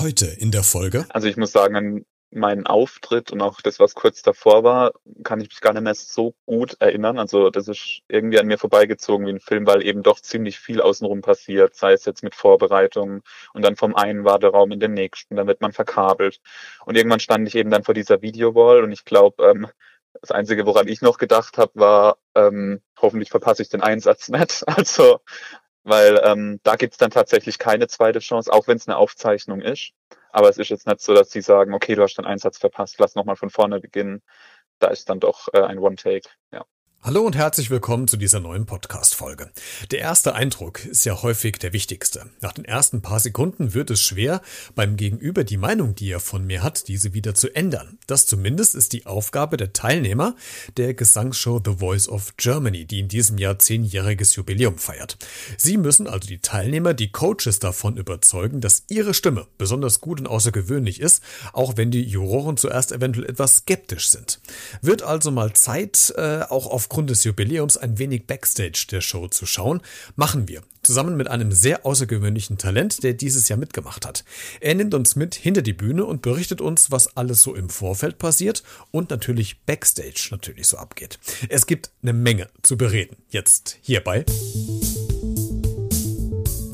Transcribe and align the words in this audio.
heute 0.00 0.26
in 0.26 0.50
der 0.50 0.62
Folge? 0.62 1.06
Also 1.10 1.28
ich 1.28 1.36
muss 1.36 1.52
sagen, 1.52 1.76
an 1.76 2.04
meinen 2.32 2.66
Auftritt 2.66 3.32
und 3.32 3.40
auch 3.40 3.60
das, 3.60 3.80
was 3.80 3.94
kurz 3.94 4.22
davor 4.22 4.62
war, 4.62 4.92
kann 5.24 5.40
ich 5.40 5.48
mich 5.48 5.60
gar 5.60 5.72
nicht 5.72 5.82
mehr 5.82 5.94
so 5.94 6.34
gut 6.46 6.76
erinnern. 6.78 7.18
Also 7.18 7.50
das 7.50 7.66
ist 7.66 8.02
irgendwie 8.08 8.38
an 8.38 8.46
mir 8.46 8.58
vorbeigezogen 8.58 9.26
wie 9.26 9.30
ein 9.30 9.40
Film, 9.40 9.66
weil 9.66 9.84
eben 9.84 10.02
doch 10.02 10.20
ziemlich 10.20 10.58
viel 10.58 10.80
außenrum 10.80 11.22
passiert, 11.22 11.74
sei 11.74 11.92
es 11.92 12.04
jetzt 12.04 12.22
mit 12.22 12.34
Vorbereitungen 12.34 13.22
und 13.52 13.64
dann 13.64 13.76
vom 13.76 13.96
einen 13.96 14.24
Warteraum 14.24 14.70
in 14.70 14.80
den 14.80 14.94
nächsten, 14.94 15.36
dann 15.36 15.48
wird 15.48 15.60
man 15.60 15.72
verkabelt. 15.72 16.40
Und 16.84 16.96
irgendwann 16.96 17.20
stand 17.20 17.48
ich 17.48 17.56
eben 17.56 17.70
dann 17.70 17.84
vor 17.84 17.94
dieser 17.94 18.22
Videowall 18.22 18.84
und 18.84 18.92
ich 18.92 19.04
glaube, 19.04 19.42
ähm, 19.44 19.66
das 20.20 20.30
Einzige, 20.30 20.66
woran 20.66 20.88
ich 20.88 21.02
noch 21.02 21.18
gedacht 21.18 21.58
habe, 21.58 21.72
war, 21.74 22.18
ähm, 22.34 22.80
hoffentlich 23.00 23.30
verpasse 23.30 23.62
ich 23.62 23.68
den 23.68 23.82
Einsatz 23.82 24.28
nicht. 24.28 24.64
Also, 24.66 25.20
weil 25.90 26.20
ähm, 26.24 26.60
da 26.62 26.76
gibt's 26.76 26.98
dann 26.98 27.10
tatsächlich 27.10 27.58
keine 27.58 27.88
zweite 27.88 28.20
Chance, 28.20 28.52
auch 28.52 28.68
wenn 28.68 28.76
es 28.78 28.88
eine 28.88 28.96
Aufzeichnung 28.96 29.60
ist. 29.60 29.92
Aber 30.32 30.48
es 30.48 30.58
ist 30.58 30.70
jetzt 30.70 30.86
nicht 30.86 31.00
so, 31.00 31.14
dass 31.14 31.30
sie 31.30 31.42
sagen, 31.42 31.74
okay, 31.74 31.94
du 31.96 32.02
hast 32.02 32.16
den 32.16 32.24
Einsatz 32.26 32.58
verpasst, 32.58 32.96
lass 32.98 33.16
nochmal 33.16 33.36
von 33.36 33.50
vorne 33.50 33.80
beginnen. 33.80 34.22
Da 34.78 34.88
ist 34.88 35.10
dann 35.10 35.20
doch 35.20 35.48
äh, 35.52 35.62
ein 35.62 35.78
One-Take, 35.78 36.28
ja. 36.52 36.64
Hallo 37.02 37.22
und 37.22 37.34
herzlich 37.34 37.70
willkommen 37.70 38.08
zu 38.08 38.18
dieser 38.18 38.40
neuen 38.40 38.66
Podcast-Folge. 38.66 39.50
Der 39.90 40.00
erste 40.00 40.34
Eindruck 40.34 40.84
ist 40.84 41.06
ja 41.06 41.22
häufig 41.22 41.56
der 41.58 41.72
wichtigste. 41.72 42.26
Nach 42.42 42.52
den 42.52 42.66
ersten 42.66 43.00
paar 43.00 43.18
Sekunden 43.18 43.72
wird 43.72 43.90
es 43.90 44.02
schwer, 44.02 44.42
beim 44.74 44.98
Gegenüber 44.98 45.42
die 45.42 45.56
Meinung, 45.56 45.94
die 45.94 46.10
er 46.10 46.20
von 46.20 46.46
mir 46.46 46.62
hat, 46.62 46.88
diese 46.88 47.14
wieder 47.14 47.34
zu 47.34 47.56
ändern. 47.56 47.98
Das 48.06 48.26
zumindest 48.26 48.74
ist 48.74 48.92
die 48.92 49.06
Aufgabe 49.06 49.56
der 49.56 49.72
Teilnehmer 49.72 50.36
der 50.76 50.92
Gesangsshow 50.92 51.58
The 51.64 51.76
Voice 51.78 52.06
of 52.06 52.36
Germany, 52.36 52.84
die 52.84 53.00
in 53.00 53.08
diesem 53.08 53.38
Jahr 53.38 53.58
zehnjähriges 53.58 54.36
Jubiläum 54.36 54.76
feiert. 54.76 55.16
Sie 55.56 55.78
müssen 55.78 56.06
also 56.06 56.28
die 56.28 56.40
Teilnehmer, 56.40 56.92
die 56.92 57.10
Coaches 57.10 57.60
davon 57.60 57.96
überzeugen, 57.96 58.60
dass 58.60 58.84
ihre 58.88 59.14
Stimme 59.14 59.46
besonders 59.56 60.02
gut 60.02 60.20
und 60.20 60.26
außergewöhnlich 60.26 61.00
ist, 61.00 61.22
auch 61.54 61.78
wenn 61.78 61.90
die 61.90 62.02
Juroren 62.02 62.58
zuerst 62.58 62.92
eventuell 62.92 63.24
etwas 63.30 63.56
skeptisch 63.56 64.10
sind. 64.10 64.38
Wird 64.82 65.02
also 65.02 65.30
mal 65.30 65.54
Zeit, 65.54 66.12
äh, 66.18 66.42
auch 66.42 66.66
auf 66.66 66.89
aufgrund 66.90 67.08
des 67.08 67.22
Jubiläums 67.22 67.76
ein 67.76 68.00
wenig 68.00 68.26
Backstage 68.26 68.88
der 68.90 69.00
Show 69.00 69.28
zu 69.28 69.46
schauen, 69.46 69.80
machen 70.16 70.48
wir. 70.48 70.62
Zusammen 70.82 71.16
mit 71.16 71.28
einem 71.28 71.52
sehr 71.52 71.86
außergewöhnlichen 71.86 72.58
Talent, 72.58 73.04
der 73.04 73.12
dieses 73.12 73.48
Jahr 73.48 73.60
mitgemacht 73.60 74.04
hat. 74.04 74.24
Er 74.60 74.74
nimmt 74.74 74.92
uns 74.94 75.14
mit 75.14 75.36
hinter 75.36 75.62
die 75.62 75.72
Bühne 75.72 76.04
und 76.04 76.20
berichtet 76.20 76.60
uns, 76.60 76.90
was 76.90 77.16
alles 77.16 77.42
so 77.42 77.54
im 77.54 77.68
Vorfeld 77.68 78.18
passiert 78.18 78.64
und 78.90 79.10
natürlich 79.10 79.60
Backstage 79.60 80.30
natürlich 80.32 80.66
so 80.66 80.78
abgeht. 80.78 81.20
Es 81.48 81.66
gibt 81.66 81.92
eine 82.02 82.12
Menge 82.12 82.48
zu 82.62 82.76
bereden. 82.76 83.14
Jetzt 83.28 83.78
hierbei. 83.82 84.24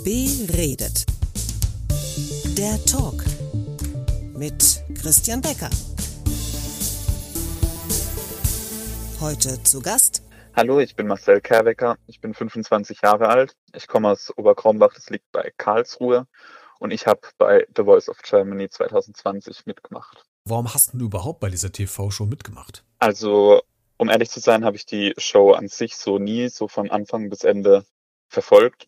Beredet. 0.02 1.04
Der 2.56 2.82
Talk 2.86 3.22
mit 4.34 4.82
Christian 4.94 5.42
Becker. 5.42 5.68
Heute 9.18 9.62
zu 9.62 9.80
Gast. 9.80 10.22
Hallo, 10.54 10.78
ich 10.78 10.94
bin 10.94 11.06
Marcel 11.06 11.40
Kerwecker. 11.40 11.96
Ich 12.06 12.20
bin 12.20 12.34
25 12.34 13.00
Jahre 13.02 13.28
alt. 13.28 13.56
Ich 13.74 13.88
komme 13.88 14.10
aus 14.10 14.30
Oberkrombach, 14.36 14.92
das 14.92 15.08
liegt 15.08 15.32
bei 15.32 15.52
Karlsruhe. 15.56 16.26
Und 16.80 16.90
ich 16.90 17.06
habe 17.06 17.20
bei 17.38 17.66
The 17.74 17.84
Voice 17.84 18.10
of 18.10 18.20
Germany 18.20 18.68
2020 18.68 19.64
mitgemacht. 19.64 20.26
Warum 20.44 20.72
hast 20.72 20.92
du 20.92 21.06
überhaupt 21.06 21.40
bei 21.40 21.48
dieser 21.48 21.72
TV-Show 21.72 22.26
mitgemacht? 22.26 22.84
Also, 22.98 23.62
um 23.96 24.10
ehrlich 24.10 24.28
zu 24.28 24.38
sein, 24.40 24.66
habe 24.66 24.76
ich 24.76 24.84
die 24.84 25.14
Show 25.16 25.52
an 25.52 25.68
sich 25.68 25.96
so 25.96 26.18
nie 26.18 26.50
so 26.50 26.68
von 26.68 26.90
Anfang 26.90 27.30
bis 27.30 27.42
Ende 27.42 27.86
verfolgt. 28.28 28.86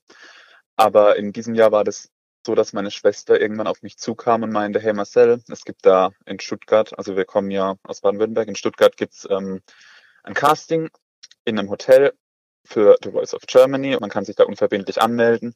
Aber 0.76 1.16
in 1.16 1.32
diesem 1.32 1.54
Jahr 1.54 1.72
war 1.72 1.84
das 1.84 2.10
so, 2.46 2.54
dass 2.54 2.74
meine 2.74 2.90
Schwester 2.90 3.40
irgendwann 3.40 3.66
auf 3.66 3.82
mich 3.82 3.96
zukam 3.96 4.42
und 4.42 4.52
meinte, 4.52 4.78
hey 4.78 4.92
Marcel, 4.92 5.42
es 5.50 5.64
gibt 5.64 5.86
da 5.86 6.10
in 6.26 6.38
Stuttgart, 6.38 6.96
also 6.98 7.16
wir 7.16 7.24
kommen 7.24 7.50
ja 7.50 7.76
aus 7.82 8.02
Baden-Württemberg, 8.02 8.48
in 8.48 8.56
Stuttgart 8.56 8.96
gibt's 8.96 9.26
ähm, 9.30 9.62
ein 10.22 10.34
Casting 10.34 10.88
in 11.44 11.58
einem 11.58 11.70
Hotel 11.70 12.12
für 12.64 12.96
The 13.02 13.10
Voice 13.10 13.34
of 13.34 13.42
Germany. 13.46 13.96
Man 13.98 14.10
kann 14.10 14.24
sich 14.24 14.36
da 14.36 14.44
unverbindlich 14.44 15.00
anmelden 15.00 15.54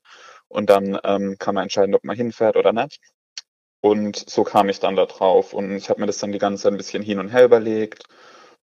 und 0.48 0.70
dann 0.70 0.98
ähm, 1.04 1.36
kann 1.38 1.54
man 1.54 1.64
entscheiden, 1.64 1.94
ob 1.94 2.04
man 2.04 2.16
hinfährt 2.16 2.56
oder 2.56 2.72
nicht. 2.72 3.00
Und 3.80 4.30
so 4.30 4.44
kam 4.44 4.68
ich 4.68 4.80
dann 4.80 4.96
da 4.96 5.06
drauf 5.06 5.52
und 5.52 5.74
ich 5.74 5.90
habe 5.90 6.00
mir 6.00 6.06
das 6.06 6.18
dann 6.18 6.32
die 6.32 6.38
ganze 6.38 6.62
Zeit 6.62 6.72
ein 6.72 6.76
bisschen 6.78 7.02
hin 7.02 7.18
und 7.18 7.28
her 7.28 7.44
überlegt 7.44 8.04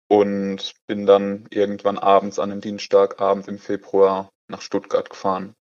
und 0.08 0.74
bin 0.88 1.06
dann 1.06 1.48
irgendwann 1.50 1.98
abends 1.98 2.40
an 2.40 2.52
einem 2.52 2.62
Dienstagabend 2.62 3.48
im 3.48 3.58
Februar 3.58 4.30
nach 4.48 4.62
Stuttgart 4.62 5.10
gefahren. 5.10 5.56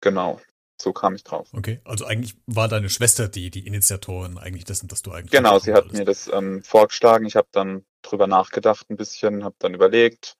Genau. 0.00 0.40
So 0.80 0.92
kam 0.92 1.14
ich 1.14 1.24
drauf. 1.24 1.48
Okay, 1.52 1.80
also 1.84 2.04
eigentlich 2.04 2.36
war 2.46 2.68
deine 2.68 2.88
Schwester 2.88 3.28
die, 3.28 3.50
die 3.50 3.66
Initiatorin 3.66 4.38
eigentlich 4.38 4.64
dessen, 4.64 4.88
dass 4.88 5.02
du 5.02 5.12
eigentlich. 5.12 5.30
Genau, 5.30 5.58
sie 5.58 5.72
hat 5.72 5.92
mir 5.92 6.04
das 6.04 6.28
ähm, 6.32 6.62
vorgeschlagen. 6.62 7.26
Ich 7.26 7.36
habe 7.36 7.48
dann 7.52 7.84
drüber 8.02 8.26
nachgedacht 8.26 8.90
ein 8.90 8.96
bisschen, 8.96 9.44
habe 9.44 9.54
dann 9.58 9.74
überlegt. 9.74 10.36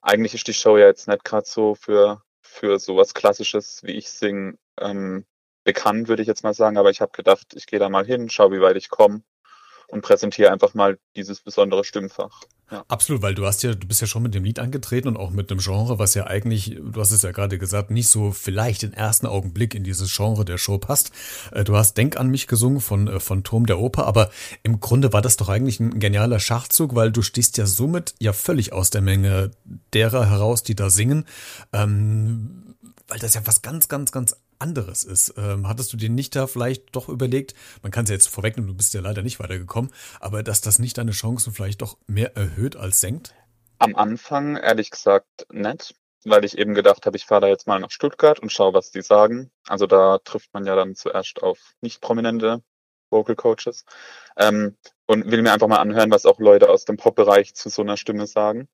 Eigentlich 0.00 0.34
ist 0.34 0.46
die 0.46 0.54
Show 0.54 0.78
ja 0.78 0.86
jetzt 0.86 1.08
nicht 1.08 1.24
gerade 1.24 1.46
so 1.46 1.74
für, 1.74 2.22
für 2.40 2.78
sowas 2.78 3.14
Klassisches, 3.14 3.82
wie 3.82 3.92
ich 3.92 4.10
sing, 4.10 4.58
ähm, 4.80 5.26
bekannt, 5.64 6.08
würde 6.08 6.22
ich 6.22 6.28
jetzt 6.28 6.44
mal 6.44 6.54
sagen. 6.54 6.76
Aber 6.76 6.90
ich 6.90 7.00
habe 7.00 7.12
gedacht, 7.12 7.54
ich 7.54 7.66
gehe 7.66 7.78
da 7.78 7.88
mal 7.88 8.06
hin, 8.06 8.30
schau, 8.30 8.52
wie 8.52 8.60
weit 8.60 8.76
ich 8.76 8.88
komme 8.88 9.22
und 9.92 10.00
präsentiere 10.00 10.50
einfach 10.50 10.72
mal 10.72 10.98
dieses 11.16 11.40
besondere 11.42 11.84
Stimmfach. 11.84 12.40
Ja. 12.70 12.82
Absolut, 12.88 13.20
weil 13.20 13.34
du 13.34 13.44
hast 13.44 13.62
ja, 13.62 13.74
du 13.74 13.86
bist 13.86 14.00
ja 14.00 14.06
schon 14.06 14.22
mit 14.22 14.34
dem 14.34 14.42
Lied 14.42 14.58
angetreten 14.58 15.08
und 15.08 15.18
auch 15.18 15.30
mit 15.30 15.50
einem 15.50 15.60
Genre, 15.60 15.98
was 15.98 16.14
ja 16.14 16.26
eigentlich, 16.26 16.78
du 16.82 16.98
hast 16.98 17.10
es 17.10 17.20
ja 17.20 17.30
gerade 17.30 17.58
gesagt, 17.58 17.90
nicht 17.90 18.08
so 18.08 18.32
vielleicht 18.32 18.82
im 18.84 18.94
ersten 18.94 19.26
Augenblick 19.26 19.74
in 19.74 19.84
dieses 19.84 20.16
Genre 20.16 20.46
der 20.46 20.56
Show 20.56 20.78
passt. 20.78 21.12
Äh, 21.50 21.64
du 21.64 21.76
hast 21.76 21.98
Denk 21.98 22.18
an 22.18 22.28
mich 22.28 22.46
gesungen 22.46 22.80
von, 22.80 23.06
äh, 23.06 23.20
von 23.20 23.44
Turm 23.44 23.66
der 23.66 23.78
Oper, 23.78 24.06
aber 24.06 24.30
im 24.62 24.80
Grunde 24.80 25.12
war 25.12 25.20
das 25.20 25.36
doch 25.36 25.50
eigentlich 25.50 25.78
ein 25.78 26.00
genialer 26.00 26.40
Schachzug, 26.40 26.94
weil 26.94 27.12
du 27.12 27.20
stehst 27.20 27.58
ja 27.58 27.66
somit 27.66 28.14
ja 28.18 28.32
völlig 28.32 28.72
aus 28.72 28.88
der 28.88 29.02
Menge 29.02 29.50
derer 29.92 30.30
heraus, 30.30 30.62
die 30.62 30.74
da 30.74 30.88
singen, 30.88 31.26
ähm, 31.74 32.76
weil 33.08 33.18
das 33.18 33.34
ja 33.34 33.42
was 33.44 33.60
ganz, 33.60 33.88
ganz, 33.88 34.10
ganz 34.10 34.36
anderes 34.62 35.04
ist. 35.04 35.34
Ähm, 35.36 35.68
hattest 35.68 35.92
du 35.92 35.96
dir 35.96 36.08
nicht 36.08 36.34
da 36.36 36.46
vielleicht 36.46 36.94
doch 36.94 37.08
überlegt, 37.08 37.54
man 37.82 37.90
kann 37.92 38.04
es 38.04 38.10
ja 38.10 38.14
jetzt 38.14 38.28
vorwegnehmen, 38.28 38.68
du 38.68 38.76
bist 38.76 38.94
ja 38.94 39.00
leider 39.00 39.22
nicht 39.22 39.40
weitergekommen, 39.40 39.90
aber 40.20 40.42
dass 40.42 40.60
das 40.60 40.78
nicht 40.78 40.96
deine 40.96 41.10
Chancen 41.10 41.52
vielleicht 41.52 41.82
doch 41.82 41.98
mehr 42.06 42.36
erhöht 42.36 42.76
als 42.76 43.00
senkt? 43.00 43.34
Am 43.78 43.96
Anfang 43.96 44.56
ehrlich 44.56 44.90
gesagt 44.90 45.46
nicht, 45.52 45.94
weil 46.24 46.44
ich 46.44 46.56
eben 46.56 46.74
gedacht 46.74 47.04
habe, 47.04 47.16
ich 47.16 47.26
fahre 47.26 47.42
da 47.42 47.48
jetzt 47.48 47.66
mal 47.66 47.80
nach 47.80 47.90
Stuttgart 47.90 48.38
und 48.38 48.52
schaue, 48.52 48.74
was 48.74 48.92
die 48.92 49.02
sagen. 49.02 49.50
Also 49.66 49.86
da 49.86 50.18
trifft 50.18 50.54
man 50.54 50.64
ja 50.64 50.76
dann 50.76 50.94
zuerst 50.94 51.42
auf 51.42 51.58
nicht 51.80 52.00
prominente 52.00 52.62
Vocal 53.10 53.36
Coaches 53.36 53.84
ähm, 54.36 54.76
und 55.06 55.30
will 55.30 55.42
mir 55.42 55.52
einfach 55.52 55.68
mal 55.68 55.80
anhören, 55.80 56.10
was 56.10 56.24
auch 56.24 56.38
Leute 56.38 56.70
aus 56.70 56.84
dem 56.84 56.96
Pop-Bereich 56.96 57.54
zu 57.54 57.68
so 57.68 57.82
einer 57.82 57.96
Stimme 57.96 58.26
sagen. 58.26 58.68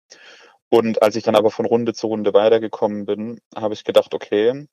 Und 0.71 1.03
als 1.03 1.17
ich 1.17 1.25
dann 1.25 1.35
aber 1.37 1.51
von 1.51 1.65
Runde 1.65 1.95
zu 1.95 2.09
Runde 2.09 2.35
weitergekommen 2.35 3.07
bin, 3.07 3.41
habe 3.57 3.75
ich 3.75 3.85
gedacht, 3.85 4.15
okay, 4.15 4.67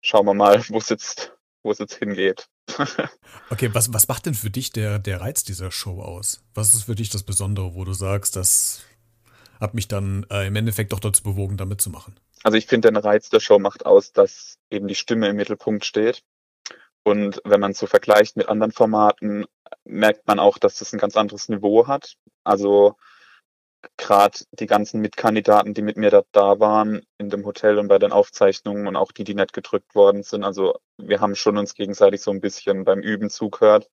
schauen 0.00 0.26
wir 0.26 0.34
mal, 0.34 0.62
wo 0.68 0.78
es 0.78 0.88
jetzt, 0.88 1.32
wo 1.62 1.70
es 1.70 1.78
jetzt 1.78 1.94
hingeht. 1.94 2.48
okay, 3.50 3.70
was, 3.72 3.92
was 3.92 4.08
macht 4.08 4.26
denn 4.26 4.34
für 4.34 4.50
dich 4.50 4.72
der, 4.72 4.98
der 4.98 5.20
Reiz 5.20 5.44
dieser 5.44 5.70
Show 5.70 6.02
aus? 6.02 6.42
Was 6.54 6.74
ist 6.74 6.84
für 6.84 6.94
dich 6.94 7.10
das 7.10 7.22
Besondere, 7.22 7.74
wo 7.74 7.84
du 7.84 7.92
sagst, 7.92 8.36
das 8.36 8.82
hat 9.60 9.74
mich 9.74 9.88
dann 9.88 10.24
äh, 10.30 10.46
im 10.46 10.56
Endeffekt 10.56 10.92
doch 10.92 11.00
dazu 11.00 11.22
bewogen, 11.22 11.56
da 11.56 11.64
mitzumachen? 11.64 12.18
Also 12.42 12.56
ich 12.56 12.66
finde, 12.66 12.90
der 12.92 13.04
Reiz 13.04 13.28
der 13.28 13.40
Show 13.40 13.58
macht 13.58 13.84
aus, 13.84 14.12
dass 14.12 14.58
eben 14.70 14.88
die 14.88 14.94
Stimme 14.94 15.28
im 15.28 15.36
Mittelpunkt 15.36 15.84
steht. 15.84 16.22
Und 17.02 17.40
wenn 17.44 17.60
man 17.60 17.74
so 17.74 17.86
vergleicht 17.86 18.36
mit 18.36 18.48
anderen 18.48 18.72
Formaten, 18.72 19.46
merkt 19.84 20.26
man 20.26 20.38
auch, 20.38 20.58
dass 20.58 20.76
das 20.76 20.92
ein 20.92 20.98
ganz 20.98 21.16
anderes 21.16 21.48
Niveau 21.48 21.86
hat. 21.86 22.16
Also 22.44 22.96
gerade 23.96 24.38
die 24.52 24.66
ganzen 24.66 25.00
Mitkandidaten, 25.00 25.74
die 25.74 25.82
mit 25.82 25.96
mir 25.96 26.10
da, 26.10 26.22
da 26.32 26.60
waren 26.60 27.02
in 27.18 27.30
dem 27.30 27.44
Hotel 27.46 27.78
und 27.78 27.88
bei 27.88 27.98
den 27.98 28.12
Aufzeichnungen 28.12 28.86
und 28.86 28.96
auch 28.96 29.12
die, 29.12 29.24
die 29.24 29.34
nicht 29.34 29.52
gedrückt 29.52 29.94
worden 29.94 30.22
sind. 30.22 30.44
Also 30.44 30.78
wir 30.98 31.20
haben 31.20 31.34
schon 31.34 31.58
uns 31.58 31.74
gegenseitig 31.74 32.20
so 32.22 32.30
ein 32.30 32.40
bisschen 32.40 32.84
beim 32.84 33.00
Üben 33.00 33.30
zugehört. 33.30 33.88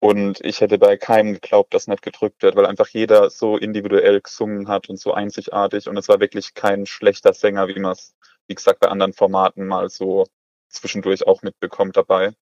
Und 0.00 0.44
ich 0.44 0.60
hätte 0.60 0.78
bei 0.78 0.96
keinem 0.96 1.34
geglaubt, 1.34 1.72
dass 1.72 1.86
nicht 1.86 2.02
gedrückt 2.02 2.42
wird, 2.42 2.56
weil 2.56 2.66
einfach 2.66 2.88
jeder 2.88 3.30
so 3.30 3.56
individuell 3.56 4.20
gesungen 4.20 4.68
hat 4.68 4.88
und 4.90 5.00
so 5.00 5.14
einzigartig. 5.14 5.88
Und 5.88 5.96
es 5.96 6.08
war 6.08 6.20
wirklich 6.20 6.54
kein 6.54 6.86
schlechter 6.86 7.32
Sänger, 7.32 7.68
wie 7.68 7.80
man 7.80 7.92
es, 7.92 8.14
wie 8.46 8.54
gesagt, 8.54 8.80
bei 8.80 8.88
anderen 8.88 9.14
Formaten 9.14 9.66
mal 9.66 9.88
so 9.88 10.26
zwischendurch 10.68 11.26
auch 11.26 11.42
mitbekommt 11.42 11.96
dabei. 11.96 12.34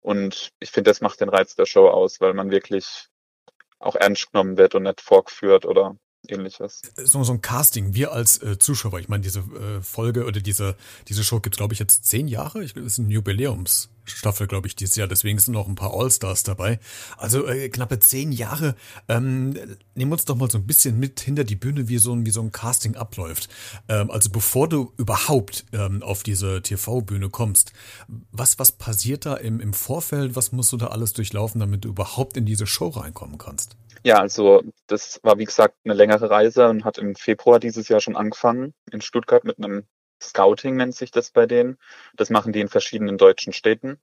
Und 0.00 0.50
ich 0.60 0.70
finde, 0.70 0.90
das 0.90 1.00
macht 1.00 1.20
den 1.20 1.28
Reiz 1.28 1.56
der 1.56 1.66
Show 1.66 1.88
aus, 1.88 2.20
weil 2.20 2.34
man 2.34 2.50
wirklich 2.50 3.08
auch 3.80 3.96
ernst 3.96 4.30
genommen 4.32 4.56
wird 4.56 4.74
und 4.74 4.84
nicht 4.84 5.00
vorgeführt 5.00 5.66
oder 5.66 5.96
ähnliches. 6.30 6.82
So, 6.96 7.22
so 7.22 7.32
ein 7.32 7.40
Casting, 7.40 7.94
wir 7.94 8.12
als 8.12 8.42
äh, 8.42 8.58
Zuschauer, 8.58 8.98
ich 8.98 9.08
meine, 9.08 9.22
diese 9.22 9.40
äh, 9.40 9.82
Folge 9.82 10.24
oder 10.24 10.40
diese, 10.40 10.76
diese 11.08 11.24
Show 11.24 11.40
gibt 11.40 11.60
glaube 11.60 11.74
ich, 11.74 11.78
jetzt 11.78 12.06
zehn 12.06 12.26
Jahre. 12.26 12.64
Ich 12.64 12.72
glaube, 12.72 12.86
es 12.86 12.94
ist 12.94 12.98
ein 12.98 13.10
Jubiläums. 13.10 13.90
Staffel, 14.06 14.46
glaube 14.46 14.66
ich, 14.66 14.74
dieses 14.74 14.96
Jahr. 14.96 15.06
Deswegen 15.06 15.38
sind 15.38 15.52
noch 15.52 15.68
ein 15.68 15.74
paar 15.74 15.94
All-Stars 15.94 16.42
dabei. 16.42 16.80
Also 17.18 17.46
äh, 17.46 17.68
knappe 17.68 17.98
zehn 17.98 18.32
Jahre. 18.32 18.74
Ähm, 19.08 19.54
nehmen 19.94 20.10
uns 20.10 20.24
doch 20.24 20.36
mal 20.36 20.50
so 20.50 20.56
ein 20.56 20.66
bisschen 20.66 20.98
mit 20.98 21.20
hinter 21.20 21.44
die 21.44 21.54
Bühne, 21.54 21.88
wie 21.88 21.98
so 21.98 22.14
ein, 22.14 22.24
wie 22.24 22.30
so 22.30 22.40
ein 22.40 22.50
Casting 22.50 22.96
abläuft. 22.96 23.50
Ähm, 23.88 24.10
also 24.10 24.30
bevor 24.30 24.68
du 24.68 24.92
überhaupt 24.96 25.66
ähm, 25.72 26.02
auf 26.02 26.22
diese 26.22 26.62
TV-Bühne 26.62 27.28
kommst, 27.28 27.74
was, 28.32 28.58
was 28.58 28.72
passiert 28.72 29.26
da 29.26 29.34
im, 29.34 29.60
im 29.60 29.74
Vorfeld? 29.74 30.34
Was 30.34 30.50
musst 30.50 30.72
du 30.72 30.78
da 30.78 30.86
alles 30.88 31.12
durchlaufen, 31.12 31.60
damit 31.60 31.84
du 31.84 31.90
überhaupt 31.90 32.38
in 32.38 32.46
diese 32.46 32.66
Show 32.66 32.88
reinkommen 32.88 33.36
kannst? 33.36 33.76
Ja, 34.02 34.18
also 34.20 34.62
das 34.86 35.20
war 35.22 35.38
wie 35.38 35.44
gesagt 35.44 35.76
eine 35.84 35.94
längere 35.94 36.30
Reise 36.30 36.68
und 36.68 36.84
hat 36.84 36.98
im 36.98 37.14
Februar 37.14 37.60
dieses 37.60 37.88
Jahr 37.88 38.00
schon 38.00 38.16
angefangen 38.16 38.72
in 38.90 39.00
Stuttgart 39.00 39.44
mit 39.44 39.58
einem 39.58 39.86
Scouting 40.22 40.76
nennt 40.76 40.94
sich 40.94 41.10
das 41.10 41.30
bei 41.30 41.46
denen. 41.46 41.78
Das 42.14 42.30
machen 42.30 42.52
die 42.52 42.60
in 42.60 42.68
verschiedenen 42.68 43.18
deutschen 43.18 43.52
Städten. 43.52 43.98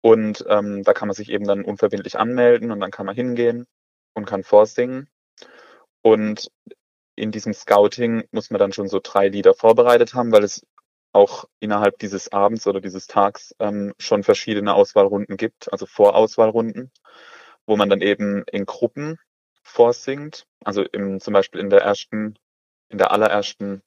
Und 0.00 0.44
ähm, 0.48 0.82
da 0.82 0.92
kann 0.94 1.08
man 1.08 1.14
sich 1.14 1.30
eben 1.30 1.46
dann 1.46 1.64
unverbindlich 1.64 2.18
anmelden 2.18 2.72
und 2.72 2.80
dann 2.80 2.90
kann 2.90 3.06
man 3.06 3.14
hingehen 3.14 3.66
und 4.14 4.24
kann 4.26 4.42
vorsingen. 4.42 5.08
Und 6.02 6.50
in 7.14 7.30
diesem 7.30 7.52
Scouting 7.52 8.24
muss 8.32 8.50
man 8.50 8.58
dann 8.58 8.72
schon 8.72 8.88
so 8.88 8.98
drei 9.02 9.28
Lieder 9.28 9.54
vorbereitet 9.54 10.14
haben, 10.14 10.32
weil 10.32 10.42
es 10.42 10.66
auch 11.12 11.44
innerhalb 11.60 11.98
dieses 11.98 12.32
Abends 12.32 12.66
oder 12.66 12.80
dieses 12.80 13.06
Tags 13.06 13.54
ähm, 13.60 13.94
schon 13.98 14.24
verschiedene 14.24 14.74
Auswahlrunden 14.74 15.36
gibt, 15.36 15.70
also 15.70 15.86
Vorauswahlrunden, 15.86 16.90
wo 17.66 17.76
man 17.76 17.88
dann 17.90 18.00
eben 18.00 18.44
in 18.50 18.66
Gruppen 18.66 19.18
vorsingt. 19.62 20.46
Also 20.64 20.82
im, 20.82 21.20
zum 21.20 21.34
Beispiel 21.34 21.60
in 21.60 21.70
der 21.70 21.82
ersten, 21.82 22.36
in 22.88 22.98
der 22.98 23.12
allerersten 23.12 23.82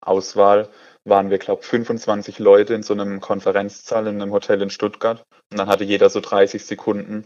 Auswahl 0.00 0.68
waren 1.04 1.30
wir, 1.30 1.38
glaube 1.38 1.62
25 1.62 2.38
Leute 2.38 2.74
in 2.74 2.82
so 2.82 2.94
einem 2.94 3.20
Konferenzsaal 3.20 4.06
in 4.06 4.20
einem 4.20 4.32
Hotel 4.32 4.60
in 4.62 4.70
Stuttgart. 4.70 5.24
Und 5.50 5.58
dann 5.58 5.68
hatte 5.68 5.84
jeder 5.84 6.10
so 6.10 6.20
30 6.20 6.64
Sekunden, 6.64 7.24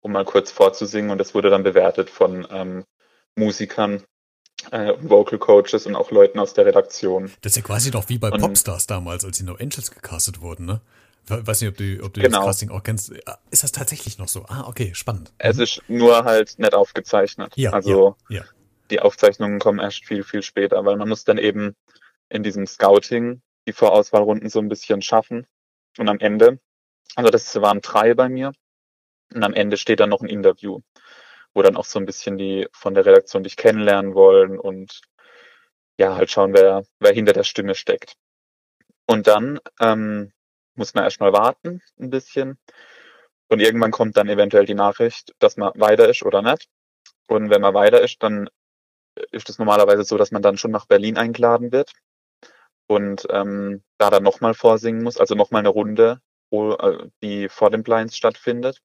um 0.00 0.12
mal 0.12 0.24
kurz 0.24 0.50
vorzusingen. 0.50 1.10
Und 1.10 1.18
das 1.18 1.34
wurde 1.34 1.50
dann 1.50 1.62
bewertet 1.62 2.10
von 2.10 2.46
ähm, 2.50 2.84
Musikern, 3.36 4.02
äh, 4.70 4.94
Vocal 5.00 5.38
Coaches 5.38 5.86
und 5.86 5.96
auch 5.96 6.10
Leuten 6.10 6.38
aus 6.38 6.54
der 6.54 6.66
Redaktion. 6.66 7.32
Das 7.40 7.52
ist 7.52 7.56
ja 7.56 7.62
quasi 7.62 7.90
doch 7.90 8.08
wie 8.08 8.18
bei 8.18 8.30
und, 8.30 8.40
Popstars 8.40 8.86
damals, 8.86 9.24
als 9.24 9.38
die 9.38 9.44
No 9.44 9.54
Angels 9.54 9.90
gecastet 9.90 10.40
wurden, 10.40 10.66
ne? 10.66 10.80
Weiß 11.26 11.60
nicht, 11.60 11.70
ob 11.70 11.76
du, 11.76 12.02
ob 12.02 12.12
du 12.14 12.20
genau. 12.20 12.38
das 12.38 12.46
Casting 12.46 12.70
auch 12.70 12.82
kennst. 12.82 13.12
Ist 13.50 13.62
das 13.62 13.72
tatsächlich 13.72 14.18
noch 14.18 14.28
so? 14.28 14.44
Ah, 14.48 14.64
okay, 14.66 14.92
spannend. 14.94 15.32
Es 15.38 15.58
ist 15.58 15.82
nur 15.88 16.24
halt 16.24 16.58
nicht 16.58 16.74
aufgezeichnet. 16.74 17.52
Ja, 17.56 17.72
also 17.72 18.16
ja, 18.28 18.38
ja. 18.38 18.44
die 18.90 19.00
Aufzeichnungen 19.00 19.60
kommen 19.60 19.78
erst 19.78 20.04
viel, 20.04 20.24
viel 20.24 20.42
später, 20.42 20.84
weil 20.84 20.96
man 20.96 21.08
muss 21.08 21.24
dann 21.24 21.38
eben 21.38 21.76
in 22.28 22.42
diesem 22.42 22.66
Scouting 22.66 23.40
die 23.68 23.72
Vorauswahlrunden 23.72 24.48
so 24.48 24.58
ein 24.58 24.68
bisschen 24.68 25.00
schaffen. 25.00 25.46
Und 25.98 26.08
am 26.08 26.18
Ende, 26.18 26.58
also 27.14 27.30
das 27.30 27.54
waren 27.60 27.80
drei 27.80 28.14
bei 28.14 28.28
mir, 28.28 28.52
und 29.34 29.42
am 29.44 29.54
Ende 29.54 29.76
steht 29.76 30.00
dann 30.00 30.10
noch 30.10 30.20
ein 30.20 30.28
Interview, 30.28 30.80
wo 31.54 31.62
dann 31.62 31.76
auch 31.76 31.84
so 31.84 31.98
ein 31.98 32.06
bisschen 32.06 32.38
die 32.38 32.68
von 32.72 32.94
der 32.94 33.06
Redaktion 33.06 33.44
dich 33.44 33.56
kennenlernen 33.56 34.14
wollen 34.14 34.58
und 34.58 35.00
ja, 35.98 36.16
halt 36.16 36.30
schauen, 36.30 36.52
wer, 36.54 36.84
wer 36.98 37.12
hinter 37.12 37.32
der 37.32 37.44
Stimme 37.44 37.74
steckt. 37.74 38.14
Und 39.06 39.26
dann 39.26 39.60
ähm, 39.80 40.32
muss 40.74 40.94
man 40.94 41.04
erstmal 41.04 41.32
warten 41.32 41.82
ein 41.98 42.10
bisschen. 42.10 42.58
Und 43.48 43.60
irgendwann 43.60 43.90
kommt 43.90 44.16
dann 44.16 44.28
eventuell 44.28 44.64
die 44.64 44.74
Nachricht, 44.74 45.34
dass 45.38 45.56
man 45.56 45.72
weiter 45.74 46.08
ist 46.08 46.22
oder 46.22 46.42
nicht. 46.42 46.68
Und 47.26 47.50
wenn 47.50 47.60
man 47.60 47.74
weiter 47.74 48.00
ist, 48.00 48.22
dann 48.22 48.48
ist 49.30 49.48
es 49.48 49.58
normalerweise 49.58 50.04
so, 50.04 50.16
dass 50.16 50.30
man 50.30 50.42
dann 50.42 50.56
schon 50.56 50.70
nach 50.70 50.86
Berlin 50.86 51.18
eingeladen 51.18 51.72
wird 51.72 51.92
und 52.86 53.26
ähm, 53.30 53.82
da 53.98 54.10
dann 54.10 54.22
nochmal 54.22 54.54
vorsingen 54.54 55.02
muss, 55.02 55.18
also 55.18 55.34
nochmal 55.34 55.60
eine 55.60 55.68
Runde, 55.68 56.20
wo, 56.50 56.72
äh, 56.74 57.08
die 57.22 57.48
vor 57.48 57.70
den 57.70 57.82
Blinds 57.82 58.16
stattfindet. 58.16 58.80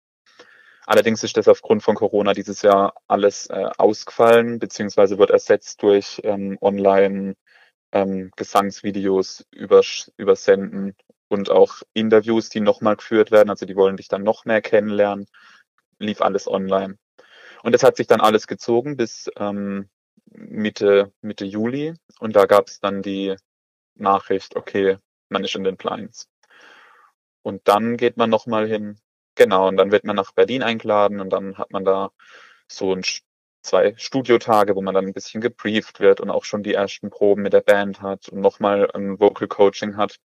Allerdings 0.86 1.24
ist 1.24 1.36
das 1.36 1.50
aufgrund 1.50 1.84
von 1.84 1.96
Corona 1.96 2.34
dieses 2.34 2.62
Jahr 2.62 2.94
alles 3.08 3.48
äh, 3.48 3.70
ausgefallen, 3.78 4.60
beziehungsweise 4.60 5.18
wird 5.18 5.32
ersetzt 5.32 5.84
durch 5.84 6.22
ähm, 6.24 6.58
Online 6.62 7.36
ähm, 7.92 8.32
Gesangsvideos 8.38 9.46
übers 9.52 10.12
übersenden 10.18 10.96
und 11.30 11.50
auch 11.50 11.82
Interviews, 11.94 12.50
die 12.50 12.60
nochmal 12.60 12.96
geführt 12.96 13.32
werden. 13.32 13.50
Also 13.50 13.66
die 13.66 13.76
wollen 13.76 13.98
dich 13.98 14.08
dann 14.08 14.24
noch 14.24 14.46
mehr 14.46 14.62
kennenlernen. 14.62 15.28
Lief 16.00 16.22
alles 16.22 16.48
online. 16.48 16.98
Und 17.64 17.74
das 17.74 17.84
hat 17.84 17.98
sich 17.98 18.08
dann 18.08 18.22
alles 18.22 18.48
gezogen 18.48 18.98
bis 18.98 19.30
ähm, 19.38 19.90
Mitte, 20.26 21.12
Mitte 21.22 21.46
Juli. 21.46 21.94
Und 22.20 22.36
da 22.36 22.46
gab 22.46 22.68
es 22.68 22.80
dann 22.80 23.02
die 23.02 23.36
Nachricht, 23.96 24.56
okay, 24.56 24.98
man 25.30 25.44
ist 25.44 25.56
in 25.56 25.64
den 25.64 25.78
Blinds. 25.78 26.30
Und 27.42 27.68
dann 27.68 27.98
geht 27.98 28.18
man 28.18 28.30
nochmal 28.30 28.68
hin, 28.68 29.00
genau, 29.36 29.68
und 29.70 29.78
dann 29.78 29.92
wird 29.92 30.04
man 30.04 30.16
nach 30.16 30.34
Berlin 30.34 30.64
eingeladen 30.64 31.22
und 31.22 31.30
dann 31.30 31.58
hat 31.58 31.72
man 31.72 31.86
da 31.86 32.12
so 32.68 32.94
ein, 32.94 33.04
zwei 33.62 33.94
Studiotage, 33.98 34.76
wo 34.76 34.82
man 34.82 34.94
dann 34.94 35.06
ein 35.06 35.14
bisschen 35.14 35.42
gebrieft 35.42 36.00
wird 36.00 36.20
und 36.20 36.30
auch 36.30 36.44
schon 36.44 36.64
die 36.64 36.74
ersten 36.74 37.10
Proben 37.10 37.44
mit 37.44 37.54
der 37.54 37.62
Band 37.62 38.02
hat 38.02 38.30
und 38.30 38.42
nochmal 38.42 38.92
ein 38.94 39.20
Vocal 39.20 39.48
Coaching 39.48 39.98
hat. 39.98 40.18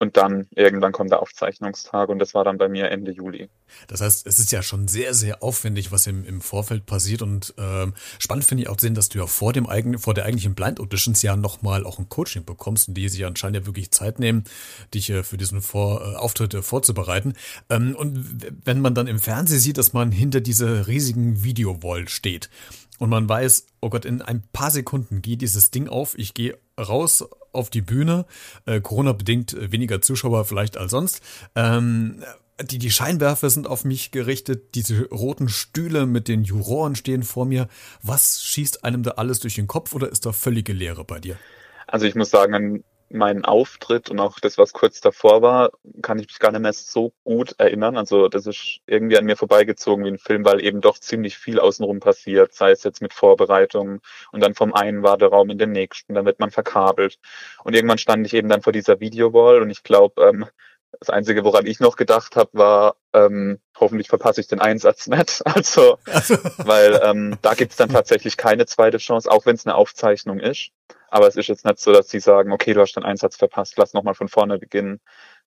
Und 0.00 0.16
dann 0.16 0.46
irgendwann 0.54 0.92
kommt 0.92 1.10
der 1.10 1.20
Aufzeichnungstag 1.20 2.08
und 2.08 2.20
das 2.20 2.32
war 2.32 2.44
dann 2.44 2.56
bei 2.56 2.68
mir 2.68 2.90
Ende 2.90 3.10
Juli. 3.10 3.48
Das 3.88 4.00
heißt, 4.00 4.26
es 4.26 4.38
ist 4.38 4.52
ja 4.52 4.62
schon 4.62 4.86
sehr, 4.86 5.12
sehr 5.12 5.42
aufwendig, 5.42 5.90
was 5.90 6.06
im, 6.06 6.24
im 6.24 6.40
Vorfeld 6.40 6.86
passiert. 6.86 7.22
Und 7.22 7.54
ähm, 7.58 7.94
spannend 8.18 8.44
finde 8.44 8.62
ich 8.62 8.68
auch 8.68 8.78
sehen, 8.78 8.94
dass 8.94 9.08
du 9.08 9.18
ja 9.18 9.26
vor 9.26 9.52
dem 9.52 9.66
eigenen, 9.66 9.98
vor 9.98 10.14
der 10.14 10.24
eigentlichen 10.24 10.54
Blind 10.54 10.78
Auditions 10.78 11.22
ja 11.22 11.36
nochmal 11.36 11.84
auch 11.84 11.98
ein 11.98 12.08
Coaching 12.08 12.44
bekommst 12.44 12.88
und 12.88 12.94
die 12.94 13.08
sich 13.08 13.26
anscheinend 13.26 13.56
ja 13.56 13.66
wirklich 13.66 13.90
Zeit 13.90 14.20
nehmen, 14.20 14.44
dich 14.94 15.10
äh, 15.10 15.24
für 15.24 15.36
diesen 15.36 15.62
vor, 15.62 16.00
äh, 16.00 16.16
Auftritt 16.16 16.54
äh, 16.54 16.62
vorzubereiten. 16.62 17.34
Ähm, 17.68 17.96
und 17.96 18.46
wenn 18.64 18.80
man 18.80 18.94
dann 18.94 19.08
im 19.08 19.18
Fernsehen 19.18 19.58
sieht, 19.58 19.78
dass 19.78 19.92
man 19.92 20.12
hinter 20.12 20.40
dieser 20.40 20.86
riesigen 20.86 21.42
Videowall 21.42 22.08
steht 22.08 22.50
und 22.98 23.10
man 23.10 23.28
weiß, 23.28 23.66
oh 23.80 23.90
Gott, 23.90 24.04
in 24.04 24.22
ein 24.22 24.42
paar 24.52 24.70
Sekunden 24.70 25.22
geht 25.22 25.42
dieses 25.42 25.70
Ding 25.70 25.88
auf, 25.88 26.16
ich 26.16 26.34
gehe 26.34 26.56
raus 26.78 27.24
auf 27.52 27.70
die 27.70 27.82
Bühne, 27.82 28.26
äh, 28.66 28.80
Corona-bedingt 28.80 29.54
äh, 29.54 29.72
weniger 29.72 30.00
Zuschauer 30.00 30.44
vielleicht 30.44 30.76
als 30.76 30.90
sonst. 30.90 31.20
Ähm, 31.54 32.22
die, 32.60 32.78
die 32.78 32.90
Scheinwerfer 32.90 33.50
sind 33.50 33.66
auf 33.66 33.84
mich 33.84 34.10
gerichtet, 34.10 34.74
diese 34.74 35.08
roten 35.10 35.48
Stühle 35.48 36.06
mit 36.06 36.28
den 36.28 36.42
Juroren 36.42 36.96
stehen 36.96 37.22
vor 37.22 37.46
mir. 37.46 37.68
Was 38.02 38.42
schießt 38.42 38.84
einem 38.84 39.02
da 39.02 39.12
alles 39.12 39.40
durch 39.40 39.54
den 39.54 39.66
Kopf 39.68 39.94
oder 39.94 40.08
ist 40.08 40.26
da 40.26 40.32
völlige 40.32 40.72
Leere 40.72 41.04
bei 41.04 41.20
dir? 41.20 41.36
Also 41.86 42.06
ich 42.06 42.14
muss 42.14 42.30
sagen, 42.30 42.84
meinen 43.10 43.44
Auftritt 43.44 44.10
und 44.10 44.20
auch 44.20 44.38
das, 44.40 44.58
was 44.58 44.72
kurz 44.72 45.00
davor 45.00 45.42
war, 45.42 45.70
kann 46.02 46.18
ich 46.18 46.26
mich 46.28 46.38
gar 46.38 46.52
nicht 46.52 46.60
mehr 46.60 46.72
so 46.72 47.12
gut 47.24 47.54
erinnern. 47.58 47.96
Also 47.96 48.28
das 48.28 48.46
ist 48.46 48.80
irgendwie 48.86 49.16
an 49.18 49.24
mir 49.24 49.36
vorbeigezogen 49.36 50.04
wie 50.04 50.10
ein 50.10 50.18
Film, 50.18 50.44
weil 50.44 50.62
eben 50.62 50.80
doch 50.80 50.98
ziemlich 50.98 51.38
viel 51.38 51.58
außenrum 51.58 52.00
passiert, 52.00 52.52
sei 52.52 52.70
es 52.70 52.84
jetzt 52.84 53.00
mit 53.00 53.14
Vorbereitungen 53.14 54.00
und 54.32 54.42
dann 54.42 54.54
vom 54.54 54.74
einen 54.74 55.02
Warteraum 55.02 55.50
in 55.50 55.58
den 55.58 55.72
nächsten, 55.72 56.14
dann 56.14 56.26
wird 56.26 56.40
man 56.40 56.50
verkabelt. 56.50 57.18
Und 57.64 57.74
irgendwann 57.74 57.98
stand 57.98 58.26
ich 58.26 58.34
eben 58.34 58.48
dann 58.48 58.62
vor 58.62 58.72
dieser 58.72 59.00
Videowall 59.00 59.62
und 59.62 59.70
ich 59.70 59.82
glaube, 59.82 60.22
ähm, 60.22 60.46
das 61.00 61.10
Einzige, 61.10 61.44
woran 61.44 61.66
ich 61.66 61.80
noch 61.80 61.96
gedacht 61.96 62.36
habe, 62.36 62.50
war, 62.54 62.96
ähm, 63.12 63.60
hoffentlich 63.78 64.08
verpasse 64.08 64.40
ich 64.40 64.48
den 64.48 64.60
Einsatz 64.60 65.06
nicht. 65.06 65.42
Also, 65.58 65.98
also. 66.06 66.36
weil 66.58 67.00
ähm, 67.02 67.38
da 67.42 67.54
gibt's 67.54 67.76
dann 67.76 67.88
tatsächlich 67.88 68.36
keine 68.36 68.66
zweite 68.66 68.98
Chance, 68.98 69.30
auch 69.30 69.46
wenn 69.46 69.54
es 69.54 69.66
eine 69.66 69.74
Aufzeichnung 69.74 70.40
ist. 70.40 70.70
Aber 71.10 71.26
es 71.26 71.36
ist 71.36 71.48
jetzt 71.48 71.64
nicht 71.64 71.78
so, 71.78 71.92
dass 71.92 72.08
sie 72.08 72.20
sagen, 72.20 72.52
okay, 72.52 72.74
du 72.74 72.80
hast 72.80 72.94
den 72.94 73.04
Einsatz 73.04 73.36
verpasst, 73.36 73.74
lass 73.76 73.94
nochmal 73.94 74.14
von 74.14 74.28
vorne 74.28 74.58
beginnen. 74.58 75.00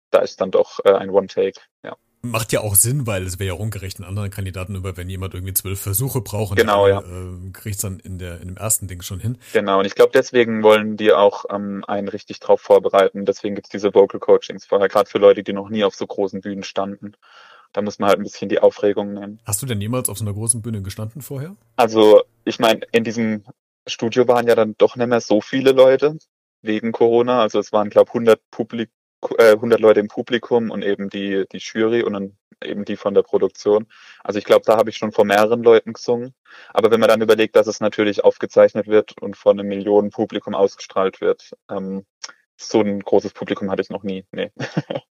Da 0.10 0.20
ist 0.20 0.42
dann 0.42 0.52
doch 0.52 0.80
äh, 0.84 0.94
ein 0.94 1.10
One-Take, 1.10 1.60
ja. 1.84 1.96
Macht 2.24 2.54
ja 2.54 2.60
auch 2.60 2.76
Sinn, 2.76 3.08
weil 3.08 3.24
es 3.24 3.40
wäre 3.40 3.56
ja 3.56 3.60
ungerecht 3.60 3.98
in 3.98 4.06
anderen 4.06 4.30
Kandidaten 4.30 4.76
über, 4.76 4.96
wenn 4.96 5.10
jemand 5.10 5.34
irgendwie 5.34 5.56
zwölf 5.56 5.82
Versuche 5.82 6.22
braucht 6.22 6.52
und 6.52 6.58
genau, 6.58 6.88
ja. 6.88 7.00
äh, 7.00 7.50
kriegt 7.52 7.84
dann 7.84 8.00
in, 8.00 8.20
der, 8.20 8.40
in 8.42 8.50
dem 8.50 8.58
ersten 8.58 8.88
Ding 8.88 9.02
schon 9.02 9.20
hin. 9.20 9.40
Genau, 9.54 9.80
und 9.80 9.86
ich 9.86 9.96
glaube, 9.96 10.12
deswegen 10.14 10.62
wollen 10.62 10.98
die 10.98 11.14
auch 11.14 11.46
ähm, 11.50 11.84
einen 11.88 12.08
richtig 12.08 12.40
drauf 12.40 12.62
vorbereiten. 12.62 13.26
Deswegen 13.26 13.56
gibt's 13.56 13.72
diese 13.72 13.96
Vocal 13.96 14.20
Coachings 14.20 14.66
vorher, 14.66 14.88
gerade 14.88 15.10
für 15.10 15.18
Leute, 15.18 15.42
die 15.42 15.54
noch 15.54 15.70
nie 15.70 15.84
auf 15.84 15.96
so 15.96 16.06
großen 16.06 16.42
Bühnen 16.42 16.64
standen. 16.64 17.14
Da 17.74 17.82
muss 17.82 17.98
man 17.98 18.10
halt 18.10 18.20
ein 18.20 18.24
bisschen 18.24 18.50
die 18.50 18.60
Aufregung 18.60 19.14
nehmen. 19.14 19.40
Hast 19.46 19.64
du 19.64 19.66
denn 19.66 19.82
jemals 19.82 20.08
auf 20.08 20.20
so 20.20 20.26
einer 20.26 20.34
großen 20.34 20.62
Bühne 20.62 20.84
gestanden 20.84 21.24
vorher? 21.24 21.56
Also, 21.76 22.22
ich 22.46 22.60
meine, 22.60 22.82
in 22.92 23.04
diesem 23.04 23.46
Studio 23.88 24.28
waren 24.28 24.48
ja 24.48 24.56
dann 24.56 24.76
doch 24.78 24.96
nicht 24.96 25.08
mehr 25.08 25.22
so 25.22 25.42
viele 25.42 25.72
Leute 25.72 26.18
wegen 26.62 26.92
Corona. 26.92 27.42
Also 27.42 27.60
es 27.60 27.72
waren, 27.72 27.90
glaube 27.90 28.10
100 28.10 28.40
Publik 28.52 28.90
äh, 29.38 29.52
100 29.52 29.80
Leute 29.80 30.00
im 30.00 30.08
Publikum 30.08 30.72
und 30.72 30.84
eben 30.84 31.10
die, 31.10 31.46
die 31.52 31.58
Jury 31.58 32.04
und 32.04 32.14
dann 32.14 32.38
eben 32.64 32.86
die 32.86 32.96
von 32.96 33.14
der 33.14 33.24
Produktion. 33.24 33.88
Also 34.24 34.40
ich 34.40 34.46
glaube, 34.46 34.64
da 34.66 34.78
habe 34.78 34.90
ich 34.90 34.98
schon 34.98 35.12
vor 35.12 35.26
mehreren 35.26 35.64
Leuten 35.64 35.94
gesungen. 35.94 36.34
Aber 36.74 36.92
wenn 36.92 37.00
man 37.00 37.10
dann 37.10 37.22
überlegt, 37.22 37.56
dass 37.56 37.68
es 37.68 37.80
natürlich 37.80 38.24
aufgezeichnet 38.24 38.88
wird 38.88 39.20
und 39.22 39.38
von 39.38 39.60
einem 39.60 39.70
Millionen 39.70 40.12
Publikum 40.12 40.56
ausgestrahlt 40.56 41.22
wird, 41.22 41.52
ähm, 41.70 42.06
so 42.68 42.82
ein 42.82 43.00
großes 43.00 43.34
Publikum 43.34 43.70
hatte 43.72 43.82
ich 43.82 43.90
noch 43.90 44.04
nie. 44.04 44.26
Nee. 44.32 44.52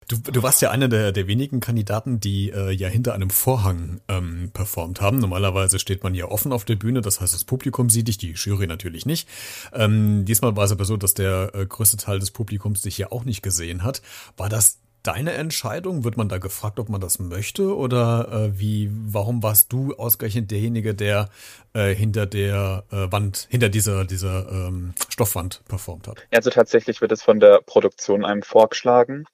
Du, 0.08 0.18
du 0.18 0.42
warst 0.44 0.62
ja 0.62 0.70
einer 0.70 0.86
der, 0.86 1.10
der 1.10 1.26
wenigen 1.26 1.58
Kandidaten, 1.58 2.20
die 2.20 2.50
äh, 2.50 2.70
ja 2.70 2.86
hinter 2.86 3.12
einem 3.14 3.28
Vorhang 3.28 4.00
ähm, 4.06 4.50
performt 4.52 5.00
haben. 5.00 5.18
Normalerweise 5.18 5.80
steht 5.80 6.04
man 6.04 6.14
ja 6.14 6.26
offen 6.26 6.52
auf 6.52 6.64
der 6.64 6.76
Bühne, 6.76 7.00
das 7.00 7.20
heißt, 7.20 7.34
das 7.34 7.42
Publikum 7.42 7.90
sieht 7.90 8.06
dich, 8.06 8.16
die 8.16 8.30
Jury 8.30 8.68
natürlich 8.68 9.04
nicht. 9.04 9.28
Ähm, 9.72 10.24
diesmal 10.24 10.54
war 10.54 10.62
es 10.62 10.70
aber 10.70 10.84
so, 10.84 10.96
dass 10.96 11.14
der 11.14 11.50
äh, 11.54 11.66
größte 11.66 11.96
Teil 11.96 12.20
des 12.20 12.30
Publikums 12.30 12.82
dich 12.82 12.98
ja 12.98 13.10
auch 13.10 13.24
nicht 13.24 13.42
gesehen 13.42 13.82
hat. 13.82 14.00
War 14.36 14.48
das 14.48 14.78
deine 15.06 15.32
Entscheidung? 15.32 16.04
Wird 16.04 16.16
man 16.16 16.28
da 16.28 16.38
gefragt, 16.38 16.78
ob 16.78 16.88
man 16.88 17.00
das 17.00 17.18
möchte? 17.18 17.76
Oder 17.76 18.28
äh, 18.30 18.58
wie, 18.58 18.90
warum 18.90 19.42
warst 19.42 19.72
du 19.72 19.94
ausgerechnet 19.94 20.50
derjenige, 20.50 20.94
der 20.94 21.28
äh, 21.74 21.94
hinter 21.94 22.26
der 22.26 22.84
äh, 22.90 23.10
Wand, 23.12 23.46
hinter 23.50 23.68
dieser, 23.68 24.04
dieser 24.04 24.50
ähm, 24.50 24.94
Stoffwand 25.08 25.62
performt 25.68 26.08
hat? 26.08 26.26
Also 26.30 26.50
tatsächlich 26.50 27.00
wird 27.00 27.12
es 27.12 27.22
von 27.22 27.40
der 27.40 27.60
Produktion 27.64 28.24
einem 28.24 28.42
vorgeschlagen. 28.42 29.24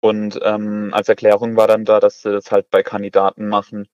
Und 0.00 0.38
ähm, 0.42 0.90
als 0.92 1.08
Erklärung 1.08 1.56
war 1.56 1.66
dann 1.66 1.84
da, 1.84 2.00
dass 2.00 2.22
sie 2.22 2.30
das 2.30 2.50
halt 2.52 2.70
bei 2.70 2.82
Kandidaten 2.82 3.48
machen, 3.48 3.88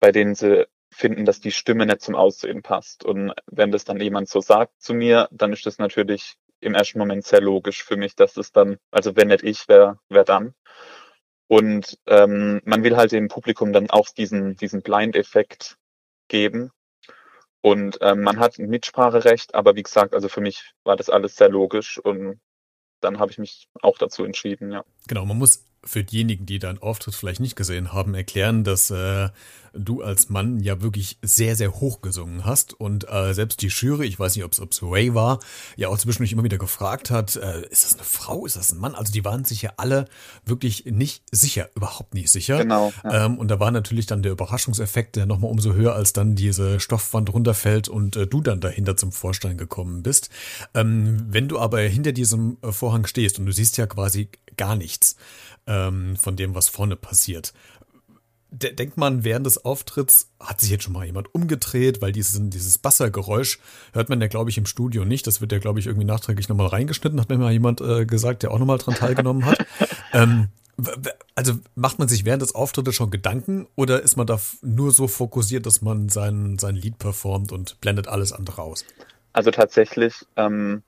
bei 0.00 0.10
denen 0.10 0.34
sie 0.34 0.66
finden, 0.90 1.24
dass 1.24 1.40
die 1.40 1.52
Stimme 1.52 1.86
nicht 1.86 2.02
zum 2.02 2.14
Aussehen 2.14 2.62
passt. 2.62 3.04
Und 3.04 3.32
wenn 3.46 3.70
das 3.72 3.84
dann 3.84 4.00
jemand 4.00 4.28
so 4.28 4.40
sagt 4.40 4.80
zu 4.80 4.94
mir, 4.94 5.28
dann 5.30 5.52
ist 5.52 5.66
das 5.66 5.78
natürlich 5.78 6.36
im 6.62 6.74
ersten 6.74 6.98
Moment 6.98 7.24
sehr 7.24 7.40
logisch 7.40 7.82
für 7.82 7.96
mich, 7.96 8.14
dass 8.14 8.36
es 8.36 8.52
dann, 8.52 8.78
also 8.90 9.16
wenn 9.16 9.28
nicht 9.28 9.42
ich, 9.42 9.64
wer, 9.68 9.98
wer 10.08 10.24
dann? 10.24 10.54
Und 11.48 11.98
ähm, 12.06 12.62
man 12.64 12.82
will 12.82 12.96
halt 12.96 13.12
dem 13.12 13.28
Publikum 13.28 13.72
dann 13.72 13.90
auch 13.90 14.08
diesen, 14.08 14.56
diesen 14.56 14.82
Blind-Effekt 14.82 15.76
geben. 16.28 16.70
Und 17.60 17.98
ähm, 18.00 18.22
man 18.22 18.38
hat 18.38 18.58
ein 18.58 18.68
Mitspracherecht, 18.68 19.54
aber 19.54 19.76
wie 19.76 19.82
gesagt, 19.82 20.14
also 20.14 20.28
für 20.28 20.40
mich 20.40 20.72
war 20.84 20.96
das 20.96 21.10
alles 21.10 21.36
sehr 21.36 21.48
logisch 21.48 21.98
und 21.98 22.40
dann 23.00 23.18
habe 23.18 23.30
ich 23.30 23.38
mich 23.38 23.68
auch 23.82 23.98
dazu 23.98 24.24
entschieden, 24.24 24.72
ja. 24.72 24.84
Genau, 25.08 25.24
man 25.24 25.38
muss 25.38 25.66
für 25.84 26.04
diejenigen, 26.04 26.46
die 26.46 26.58
deinen 26.58 26.78
Auftritt 26.78 27.14
vielleicht 27.14 27.40
nicht 27.40 27.56
gesehen 27.56 27.92
haben, 27.92 28.14
erklären, 28.14 28.64
dass 28.64 28.90
äh, 28.90 29.30
du 29.74 30.02
als 30.02 30.28
Mann 30.28 30.60
ja 30.60 30.82
wirklich 30.82 31.18
sehr, 31.22 31.56
sehr 31.56 31.72
hoch 31.74 32.00
gesungen 32.02 32.44
hast 32.44 32.78
und 32.78 33.08
äh, 33.10 33.32
selbst 33.32 33.62
die 33.62 33.68
Jury, 33.68 34.06
ich 34.06 34.18
weiß 34.18 34.36
nicht, 34.36 34.44
ob 34.44 34.52
es 34.52 34.82
Ray 34.82 35.14
war, 35.14 35.40
ja 35.76 35.88
auch 35.88 35.98
zwischendurch 35.98 36.32
immer 36.32 36.44
wieder 36.44 36.58
gefragt 36.58 37.10
hat, 37.10 37.36
äh, 37.36 37.62
ist 37.68 37.84
das 37.84 37.94
eine 37.94 38.04
Frau, 38.04 38.46
ist 38.46 38.56
das 38.56 38.72
ein 38.72 38.78
Mann? 38.78 38.94
Also 38.94 39.12
die 39.12 39.24
waren 39.24 39.44
sich 39.44 39.62
ja 39.62 39.72
alle 39.76 40.06
wirklich 40.44 40.84
nicht 40.86 41.24
sicher, 41.30 41.70
überhaupt 41.74 42.14
nicht 42.14 42.30
sicher. 42.30 42.58
Genau. 42.58 42.92
Ja. 43.04 43.26
Ähm, 43.26 43.38
und 43.38 43.48
da 43.48 43.60
war 43.60 43.70
natürlich 43.70 44.06
dann 44.06 44.22
der 44.22 44.32
Überraschungseffekt, 44.32 45.16
der 45.16 45.26
nochmal 45.26 45.50
umso 45.50 45.72
höher, 45.72 45.94
als 45.94 46.12
dann 46.12 46.34
diese 46.34 46.80
Stoffwand 46.80 47.32
runterfällt 47.32 47.88
und 47.88 48.16
äh, 48.16 48.26
du 48.26 48.40
dann 48.40 48.60
dahinter 48.60 48.96
zum 48.96 49.12
Vorstein 49.12 49.56
gekommen 49.56 50.02
bist. 50.02 50.28
Ähm, 50.74 51.24
wenn 51.28 51.48
du 51.48 51.58
aber 51.58 51.80
hinter 51.80 52.12
diesem 52.12 52.58
äh, 52.62 52.72
Vorhang 52.72 53.06
stehst 53.06 53.38
und 53.38 53.46
du 53.46 53.52
siehst 53.52 53.76
ja 53.78 53.86
quasi 53.86 54.28
gar 54.56 54.76
nichts 54.76 55.16
ähm, 55.66 56.16
von 56.16 56.36
dem, 56.36 56.54
was 56.54 56.68
vorne 56.68 56.96
passiert 56.96 57.52
denkt 58.52 58.98
man, 58.98 59.24
während 59.24 59.46
des 59.46 59.64
Auftritts 59.64 60.30
hat 60.38 60.60
sich 60.60 60.70
jetzt 60.70 60.84
schon 60.84 60.92
mal 60.92 61.06
jemand 61.06 61.34
umgedreht, 61.34 62.02
weil 62.02 62.12
dieses, 62.12 62.38
dieses 62.50 62.76
Bassergeräusch 62.78 63.58
hört 63.94 64.10
man 64.10 64.20
ja, 64.20 64.26
glaube 64.26 64.50
ich, 64.50 64.58
im 64.58 64.66
Studio 64.66 65.04
nicht. 65.04 65.26
Das 65.26 65.40
wird 65.40 65.52
ja, 65.52 65.58
glaube 65.58 65.80
ich, 65.80 65.86
irgendwie 65.86 66.06
nachträglich 66.06 66.48
nochmal 66.48 66.66
reingeschnitten, 66.66 67.20
hat 67.20 67.30
mir 67.30 67.38
mal 67.38 67.52
jemand 67.52 67.80
äh, 67.80 68.04
gesagt, 68.04 68.42
der 68.42 68.50
auch 68.50 68.58
nochmal 68.58 68.78
dran 68.78 68.94
teilgenommen 68.94 69.46
hat. 69.46 69.64
ähm, 70.12 70.48
also 71.34 71.54
macht 71.74 71.98
man 71.98 72.08
sich 72.08 72.24
während 72.24 72.42
des 72.42 72.54
Auftrittes 72.54 72.94
schon 72.94 73.10
Gedanken 73.10 73.68
oder 73.74 74.02
ist 74.02 74.16
man 74.16 74.26
da 74.26 74.38
nur 74.60 74.90
so 74.90 75.08
fokussiert, 75.08 75.64
dass 75.64 75.80
man 75.80 76.08
sein, 76.08 76.58
sein 76.58 76.76
Lied 76.76 76.98
performt 76.98 77.52
und 77.52 77.80
blendet 77.80 78.08
alles 78.08 78.32
andere 78.32 78.62
aus? 78.62 78.84
Also 79.32 79.50
tatsächlich 79.50 80.26
ähm, 80.36 80.82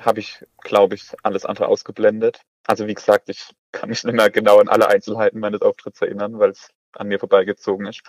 habe 0.00 0.18
ich, 0.18 0.44
glaube 0.62 0.96
ich, 0.96 1.12
alles 1.22 1.44
andere 1.44 1.68
ausgeblendet. 1.68 2.40
Also 2.66 2.86
wie 2.86 2.94
gesagt, 2.94 3.28
ich 3.28 3.54
kann 3.72 3.90
mich 3.90 4.04
nicht 4.04 4.14
mehr 4.14 4.30
genau 4.30 4.58
an 4.58 4.68
alle 4.68 4.88
Einzelheiten 4.88 5.40
meines 5.40 5.62
Auftritts 5.62 6.00
erinnern, 6.00 6.38
weil 6.38 6.50
es 6.50 6.70
an 6.92 7.08
mir 7.08 7.18
vorbeigezogen 7.18 7.86
ist. 7.86 8.02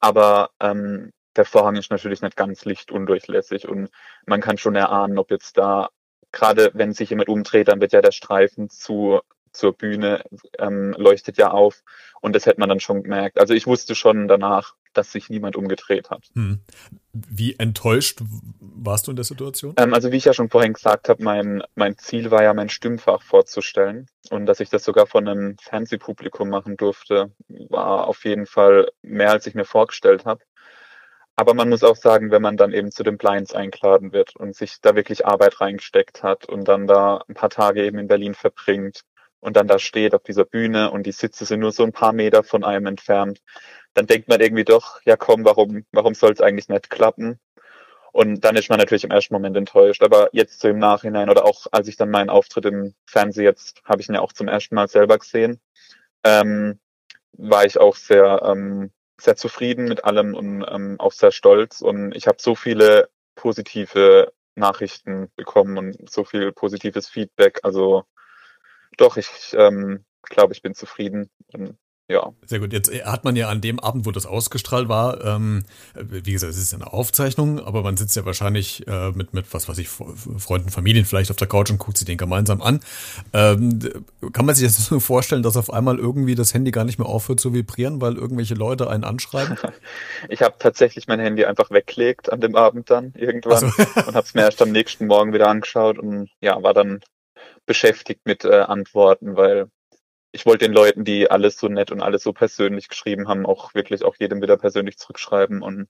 Aber 0.00 0.50
ähm, 0.60 1.12
der 1.36 1.44
Vorhang 1.44 1.76
ist 1.76 1.90
natürlich 1.90 2.22
nicht 2.22 2.36
ganz 2.36 2.64
lichtundurchlässig 2.64 3.68
und 3.68 3.90
man 4.26 4.40
kann 4.40 4.58
schon 4.58 4.74
erahnen, 4.74 5.18
ob 5.18 5.30
jetzt 5.30 5.56
da, 5.56 5.88
gerade 6.30 6.70
wenn 6.74 6.92
sich 6.92 7.10
jemand 7.10 7.28
umdreht, 7.28 7.68
dann 7.68 7.80
wird 7.80 7.92
ja 7.92 8.02
der 8.02 8.12
Streifen 8.12 8.68
zu 8.68 9.20
zur 9.52 9.72
Bühne 9.72 10.24
ähm, 10.58 10.94
leuchtet 10.96 11.36
ja 11.36 11.50
auf 11.50 11.82
und 12.20 12.34
das 12.34 12.46
hätte 12.46 12.60
man 12.60 12.68
dann 12.68 12.80
schon 12.80 13.02
gemerkt. 13.02 13.38
Also 13.38 13.54
ich 13.54 13.66
wusste 13.66 13.94
schon 13.94 14.28
danach, 14.28 14.74
dass 14.92 15.12
sich 15.12 15.28
niemand 15.28 15.56
umgedreht 15.56 16.10
hat. 16.10 16.24
Hm. 16.34 16.60
Wie 17.12 17.56
enttäuscht 17.58 18.20
warst 18.60 19.06
du 19.06 19.12
in 19.12 19.16
der 19.16 19.24
Situation? 19.24 19.74
Ähm, 19.76 19.94
also 19.94 20.12
wie 20.12 20.16
ich 20.16 20.24
ja 20.24 20.32
schon 20.32 20.48
vorhin 20.48 20.72
gesagt 20.72 21.08
habe, 21.08 21.22
mein, 21.22 21.62
mein 21.74 21.98
Ziel 21.98 22.30
war 22.30 22.42
ja, 22.42 22.54
mein 22.54 22.68
Stimmfach 22.68 23.22
vorzustellen 23.22 24.06
und 24.30 24.46
dass 24.46 24.60
ich 24.60 24.70
das 24.70 24.84
sogar 24.84 25.06
von 25.06 25.28
einem 25.28 25.56
Fernsehpublikum 25.58 26.48
machen 26.48 26.76
durfte, 26.76 27.32
war 27.48 28.06
auf 28.06 28.24
jeden 28.24 28.46
Fall 28.46 28.90
mehr, 29.02 29.30
als 29.30 29.46
ich 29.46 29.54
mir 29.54 29.64
vorgestellt 29.64 30.24
habe. 30.24 30.42
Aber 31.34 31.54
man 31.54 31.70
muss 31.70 31.82
auch 31.82 31.96
sagen, 31.96 32.30
wenn 32.30 32.42
man 32.42 32.56
dann 32.56 32.72
eben 32.72 32.90
zu 32.90 33.02
den 33.02 33.16
Blinds 33.16 33.54
eingeladen 33.54 34.12
wird 34.12 34.36
und 34.36 34.54
sich 34.54 34.80
da 34.82 34.94
wirklich 34.94 35.26
Arbeit 35.26 35.60
reingesteckt 35.60 36.22
hat 36.22 36.44
und 36.46 36.68
dann 36.68 36.86
da 36.86 37.24
ein 37.26 37.34
paar 37.34 37.48
Tage 37.50 37.84
eben 37.84 37.98
in 37.98 38.06
Berlin 38.06 38.34
verbringt 38.34 39.04
und 39.42 39.56
dann 39.56 39.66
da 39.66 39.78
steht 39.78 40.14
auf 40.14 40.22
dieser 40.22 40.44
Bühne 40.44 40.90
und 40.90 41.04
die 41.04 41.12
Sitze 41.12 41.44
sind 41.44 41.60
nur 41.60 41.72
so 41.72 41.82
ein 41.82 41.92
paar 41.92 42.12
Meter 42.12 42.44
von 42.44 42.64
einem 42.64 42.86
entfernt, 42.86 43.42
dann 43.94 44.06
denkt 44.06 44.28
man 44.28 44.40
irgendwie 44.40 44.64
doch, 44.64 45.00
ja 45.04 45.16
komm, 45.16 45.44
warum, 45.44 45.84
warum 45.92 46.14
soll 46.14 46.32
es 46.32 46.40
eigentlich 46.40 46.68
nicht 46.68 46.90
klappen? 46.90 47.38
Und 48.12 48.42
dann 48.44 48.56
ist 48.56 48.68
man 48.68 48.78
natürlich 48.78 49.04
im 49.04 49.10
ersten 49.10 49.34
Moment 49.34 49.56
enttäuscht. 49.56 50.02
Aber 50.02 50.28
jetzt 50.32 50.60
so 50.60 50.68
im 50.68 50.78
Nachhinein 50.78 51.30
oder 51.30 51.44
auch 51.44 51.66
als 51.72 51.88
ich 51.88 51.96
dann 51.96 52.10
meinen 52.10 52.30
Auftritt 52.30 52.66
im 52.66 52.94
Fernsehen 53.06 53.44
jetzt, 53.44 53.82
habe 53.84 54.02
ich 54.02 54.08
ihn 54.08 54.14
ja 54.14 54.20
auch 54.20 54.32
zum 54.32 54.48
ersten 54.48 54.74
Mal 54.74 54.88
selber 54.88 55.18
gesehen, 55.18 55.60
ähm, 56.24 56.78
war 57.32 57.64
ich 57.64 57.78
auch 57.78 57.96
sehr, 57.96 58.42
ähm, 58.44 58.92
sehr 59.20 59.36
zufrieden 59.36 59.86
mit 59.86 60.04
allem 60.04 60.34
und 60.34 60.64
ähm, 60.68 60.96
auch 61.00 61.12
sehr 61.12 61.32
stolz. 61.32 61.80
Und 61.80 62.14
ich 62.14 62.26
habe 62.26 62.38
so 62.40 62.54
viele 62.54 63.08
positive 63.34 64.32
Nachrichten 64.54 65.30
bekommen 65.36 65.78
und 65.78 66.10
so 66.10 66.24
viel 66.24 66.52
positives 66.52 67.08
Feedback. 67.08 67.60
Also 67.62 68.04
doch, 68.96 69.16
ich 69.16 69.28
ähm, 69.52 70.04
glaube, 70.22 70.52
ich 70.52 70.62
bin 70.62 70.74
zufrieden. 70.74 71.30
Und 71.52 71.76
ja. 72.12 72.32
Sehr 72.44 72.58
gut. 72.58 72.72
Jetzt 72.72 72.92
äh, 72.92 73.04
hat 73.04 73.24
man 73.24 73.36
ja 73.36 73.48
an 73.48 73.60
dem 73.60 73.80
Abend, 73.80 74.04
wo 74.04 74.10
das 74.10 74.26
ausgestrahlt 74.26 74.88
war, 74.88 75.24
ähm, 75.24 75.62
wie 75.94 76.32
gesagt, 76.32 76.52
es 76.52 76.58
ist 76.58 76.74
eine 76.74 76.92
Aufzeichnung, 76.92 77.58
aber 77.60 77.82
man 77.82 77.96
sitzt 77.96 78.16
ja 78.16 78.26
wahrscheinlich 78.26 78.86
äh, 78.86 79.12
mit, 79.12 79.32
mit, 79.32 79.52
was 79.54 79.68
weiß 79.68 79.78
ich, 79.78 79.88
Freunden, 79.88 80.68
Familien 80.68 81.06
vielleicht 81.06 81.30
auf 81.30 81.36
der 81.36 81.48
Couch 81.48 81.70
und 81.70 81.78
guckt 81.78 81.96
sich 81.96 82.06
den 82.06 82.18
gemeinsam 82.18 82.60
an. 82.60 82.80
Ähm, 83.32 83.78
kann 84.32 84.44
man 84.44 84.54
sich 84.54 84.66
das 84.66 84.76
so 84.86 85.00
vorstellen, 85.00 85.42
dass 85.42 85.56
auf 85.56 85.72
einmal 85.72 85.98
irgendwie 85.98 86.34
das 86.34 86.52
Handy 86.52 86.70
gar 86.70 86.84
nicht 86.84 86.98
mehr 86.98 87.08
aufhört 87.08 87.40
zu 87.40 87.54
vibrieren, 87.54 88.00
weil 88.00 88.16
irgendwelche 88.16 88.54
Leute 88.54 88.90
einen 88.90 89.04
anschreiben? 89.04 89.56
Ich 90.28 90.42
habe 90.42 90.54
tatsächlich 90.58 91.08
mein 91.08 91.20
Handy 91.20 91.44
einfach 91.44 91.70
weggelegt 91.70 92.32
an 92.32 92.40
dem 92.40 92.54
Abend 92.54 92.90
dann 92.90 93.12
irgendwann 93.16 93.58
so. 93.58 93.66
und 94.06 94.14
habe 94.14 94.20
es 94.20 94.34
mir 94.34 94.42
erst 94.42 94.62
am 94.62 94.70
nächsten 94.70 95.06
Morgen 95.06 95.32
wieder 95.32 95.48
angeschaut 95.48 95.98
und 95.98 96.30
ja, 96.40 96.62
war 96.62 96.74
dann 96.74 97.00
beschäftigt 97.66 98.22
mit 98.24 98.44
äh, 98.44 98.60
Antworten, 98.60 99.36
weil 99.36 99.70
ich 100.32 100.46
wollte 100.46 100.64
den 100.64 100.74
Leuten, 100.74 101.04
die 101.04 101.30
alles 101.30 101.58
so 101.58 101.68
nett 101.68 101.90
und 101.92 102.00
alles 102.00 102.22
so 102.22 102.32
persönlich 102.32 102.88
geschrieben 102.88 103.28
haben, 103.28 103.46
auch 103.46 103.74
wirklich 103.74 104.02
auch 104.02 104.16
jedem 104.18 104.40
wieder 104.40 104.56
persönlich 104.56 104.98
zurückschreiben. 104.98 105.62
Und 105.62 105.88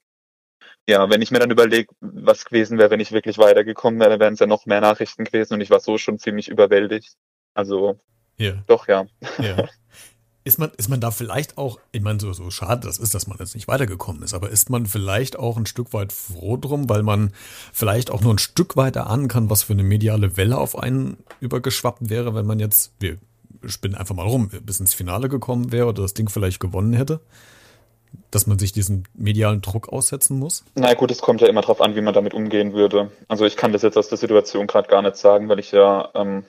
ja, 0.89 1.09
wenn 1.09 1.23
ich 1.23 1.31
mir 1.31 1.39
dann 1.39 1.51
überlege, 1.51 1.95
was 2.01 2.45
gewesen 2.45 2.79
wäre, 2.79 2.91
wenn 2.91 3.01
ich 3.01 3.13
wirklich 3.13 3.39
weitergekommen 3.39 4.01
wäre, 4.01 4.19
wären 4.19 4.35
es 4.35 4.41
ja 4.41 4.47
noch 4.47 4.67
mehr 4.67 4.81
Nachrichten 4.81 5.25
gewesen 5.25 5.55
und 5.55 5.61
ich 5.61 5.71
war 5.71 5.81
so 5.81 5.97
schon 5.97 6.19
ziemlich 6.19 6.49
überwältigt. 6.49 7.15
Also 7.55 8.01
yeah. 8.41 8.65
doch, 8.67 8.89
ja. 8.89 9.07
ja. 9.39 9.69
Ist 10.45 10.59
man, 10.59 10.73
ist 10.77 10.89
man 10.89 11.01
da 11.01 11.13
vielleicht 11.13 11.57
auch, 11.57 11.79
ich 11.93 12.03
meine, 12.03 12.19
so, 12.19 12.33
so 12.33 12.51
schade 12.51 12.87
das 12.87 12.99
ist, 12.99 13.15
dass 13.15 13.29
man 13.29 13.39
jetzt 13.39 13.55
nicht 13.55 13.69
weitergekommen 13.69 14.23
ist, 14.23 14.35
aber 14.35 14.51
ist 14.51 14.71
man 14.71 14.87
vielleicht 14.87 15.39
auch 15.39 15.57
ein 15.57 15.67
Stück 15.67 15.93
weit 15.93 16.13
froh 16.13 16.57
drum, 16.57 16.89
weil 16.89 17.05
man 17.05 17.33
vielleicht 17.73 18.11
auch 18.11 18.23
nur 18.23 18.35
ein 18.35 18.39
Stück 18.39 18.77
weit 18.77 18.97
erahnen 18.97 19.29
kann, 19.29 19.51
was 19.51 19.63
für 19.63 19.73
eine 19.73 19.85
mediale 19.85 20.37
Welle 20.37 20.59
auf 20.59 20.77
einen 20.77 21.17
übergeschwappt 21.39 22.11
wäre, 22.11 22.35
wenn 22.35 22.47
man 22.47 22.59
jetzt, 22.59 22.93
wir 22.99 23.19
spinnen 23.65 23.95
einfach 23.95 24.17
mal 24.17 24.27
rum, 24.27 24.49
bis 24.49 24.81
ins 24.81 24.95
Finale 24.95 25.29
gekommen 25.29 25.71
wäre 25.71 25.87
oder 25.87 26.03
das 26.03 26.15
Ding 26.15 26.29
vielleicht 26.29 26.59
gewonnen 26.59 26.93
hätte? 26.93 27.21
Dass 28.31 28.47
man 28.47 28.59
sich 28.59 28.73
diesen 28.73 29.05
medialen 29.15 29.63
Druck 29.63 29.89
aussetzen 29.91 30.39
muss? 30.39 30.65
Na 30.75 30.93
gut, 30.95 31.11
es 31.11 31.21
kommt 31.23 31.41
ja 31.41 31.47
immer 31.47 31.63
darauf 31.63 31.81
an, 31.81 31.95
wie 31.95 32.03
man 32.03 32.15
damit 32.15 32.35
umgehen 32.35 32.73
würde. 32.73 33.11
Also 33.29 33.47
ich 33.47 33.57
kann 33.57 33.73
das 33.73 33.83
jetzt 33.83 33.97
aus 33.97 34.09
der 34.09 34.19
Situation 34.19 34.67
gerade 34.67 34.89
gar 34.89 35.03
nicht 35.03 35.17
sagen, 35.17 35.49
weil 35.49 35.61
ich 35.61 35.73
ja 35.73 36.11
ähm, 36.15 36.45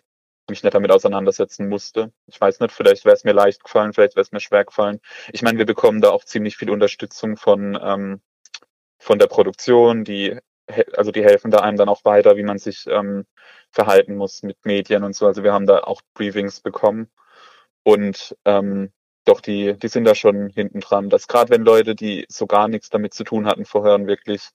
mich 0.49 0.63
nicht 0.63 0.73
damit 0.73 0.91
auseinandersetzen 0.91 1.69
musste. 1.69 2.11
Ich 2.27 2.39
weiß 2.39 2.59
nicht, 2.59 2.73
vielleicht 2.73 3.05
wäre 3.05 3.15
es 3.15 3.23
mir 3.23 3.33
leicht 3.33 3.63
gefallen, 3.63 3.93
vielleicht 3.93 4.15
wäre 4.15 4.23
es 4.23 4.31
mir 4.31 4.39
schwer 4.39 4.65
gefallen. 4.65 4.99
Ich 5.31 5.41
meine, 5.41 5.57
wir 5.57 5.65
bekommen 5.65 6.01
da 6.01 6.11
auch 6.11 6.25
ziemlich 6.25 6.57
viel 6.57 6.69
Unterstützung 6.69 7.37
von, 7.37 7.79
ähm, 7.81 8.21
von 8.99 9.19
der 9.19 9.27
Produktion, 9.27 10.03
die 10.03 10.37
also 10.95 11.11
die 11.11 11.23
helfen 11.23 11.51
da 11.51 11.59
einem 11.59 11.77
dann 11.77 11.89
auch 11.89 12.05
weiter, 12.05 12.37
wie 12.37 12.43
man 12.43 12.57
sich 12.57 12.87
ähm, 12.87 13.25
verhalten 13.71 14.15
muss 14.15 14.43
mit 14.43 14.57
Medien 14.65 15.03
und 15.03 15.15
so. 15.15 15.25
Also 15.27 15.43
wir 15.43 15.53
haben 15.53 15.65
da 15.65 15.79
auch 15.79 16.01
Briefings 16.13 16.61
bekommen 16.61 17.09
und 17.83 18.35
ähm, 18.45 18.91
doch 19.25 19.41
die, 19.41 19.77
die 19.77 19.87
sind 19.87 20.05
da 20.05 20.15
schon 20.15 20.49
hinten 20.49 20.81
dran. 20.81 21.09
Dass 21.09 21.27
gerade 21.27 21.49
wenn 21.51 21.63
Leute, 21.63 21.95
die 21.95 22.25
so 22.29 22.47
gar 22.47 22.67
nichts 22.67 22.89
damit 22.89 23.13
zu 23.13 23.23
tun 23.23 23.45
hatten 23.47 23.65
vorher, 23.65 24.05
wirklich 24.07 24.49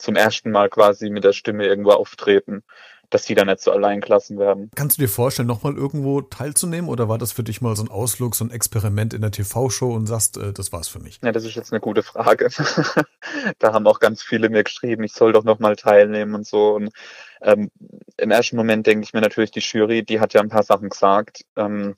zum 0.00 0.16
ersten 0.16 0.50
Mal 0.50 0.68
quasi 0.68 1.10
mit 1.10 1.24
der 1.24 1.32
Stimme 1.32 1.66
irgendwo 1.66 1.90
auftreten, 1.90 2.62
dass 3.10 3.24
die 3.24 3.34
dann 3.34 3.48
nicht 3.48 3.60
so 3.60 3.72
allein 3.72 4.00
gelassen 4.00 4.38
werden. 4.38 4.70
Kannst 4.74 4.98
du 4.98 5.02
dir 5.02 5.08
vorstellen, 5.08 5.48
nochmal 5.48 5.74
irgendwo 5.74 6.20
teilzunehmen 6.20 6.88
oder 6.88 7.08
war 7.08 7.18
das 7.18 7.32
für 7.32 7.42
dich 7.42 7.60
mal 7.60 7.74
so 7.76 7.82
ein 7.82 7.90
Ausflug, 7.90 8.34
so 8.34 8.44
ein 8.44 8.50
Experiment 8.50 9.12
in 9.12 9.20
der 9.20 9.32
TV-Show 9.32 9.92
und 9.92 10.06
sagst, 10.06 10.36
äh, 10.36 10.52
das 10.52 10.72
war's 10.72 10.88
für 10.88 11.00
mich? 11.00 11.18
Ja, 11.22 11.32
das 11.32 11.44
ist 11.44 11.56
jetzt 11.56 11.72
eine 11.72 11.80
gute 11.80 12.02
Frage. 12.02 12.48
da 13.58 13.72
haben 13.72 13.86
auch 13.86 13.98
ganz 13.98 14.22
viele 14.22 14.48
mir 14.48 14.64
geschrieben, 14.64 15.02
ich 15.02 15.12
soll 15.12 15.32
doch 15.32 15.44
nochmal 15.44 15.76
teilnehmen 15.76 16.34
und 16.34 16.46
so. 16.46 16.74
Und 16.74 16.90
ähm, 17.42 17.70
im 18.16 18.30
ersten 18.30 18.56
Moment 18.56 18.86
denke 18.86 19.04
ich 19.04 19.12
mir 19.12 19.20
natürlich, 19.20 19.50
die 19.50 19.60
Jury, 19.60 20.04
die 20.04 20.20
hat 20.20 20.32
ja 20.32 20.40
ein 20.40 20.48
paar 20.48 20.62
Sachen 20.62 20.88
gesagt. 20.88 21.44
Ähm, 21.56 21.96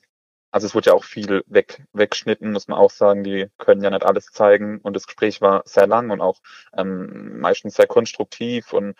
also 0.53 0.67
es 0.67 0.75
wurde 0.75 0.91
ja 0.91 0.93
auch 0.93 1.03
viel 1.03 1.43
weg, 1.47 1.83
weggeschnitten, 1.93 2.51
muss 2.51 2.67
man 2.67 2.77
auch 2.77 2.91
sagen. 2.91 3.23
Die 3.23 3.47
können 3.57 3.83
ja 3.83 3.89
nicht 3.89 4.05
alles 4.05 4.27
zeigen. 4.27 4.79
Und 4.81 4.95
das 4.95 5.07
Gespräch 5.07 5.41
war 5.41 5.63
sehr 5.65 5.87
lang 5.87 6.11
und 6.11 6.21
auch 6.21 6.41
ähm, 6.77 7.39
meistens 7.39 7.73
sehr 7.73 7.87
konstruktiv. 7.87 8.71
Und 8.71 8.95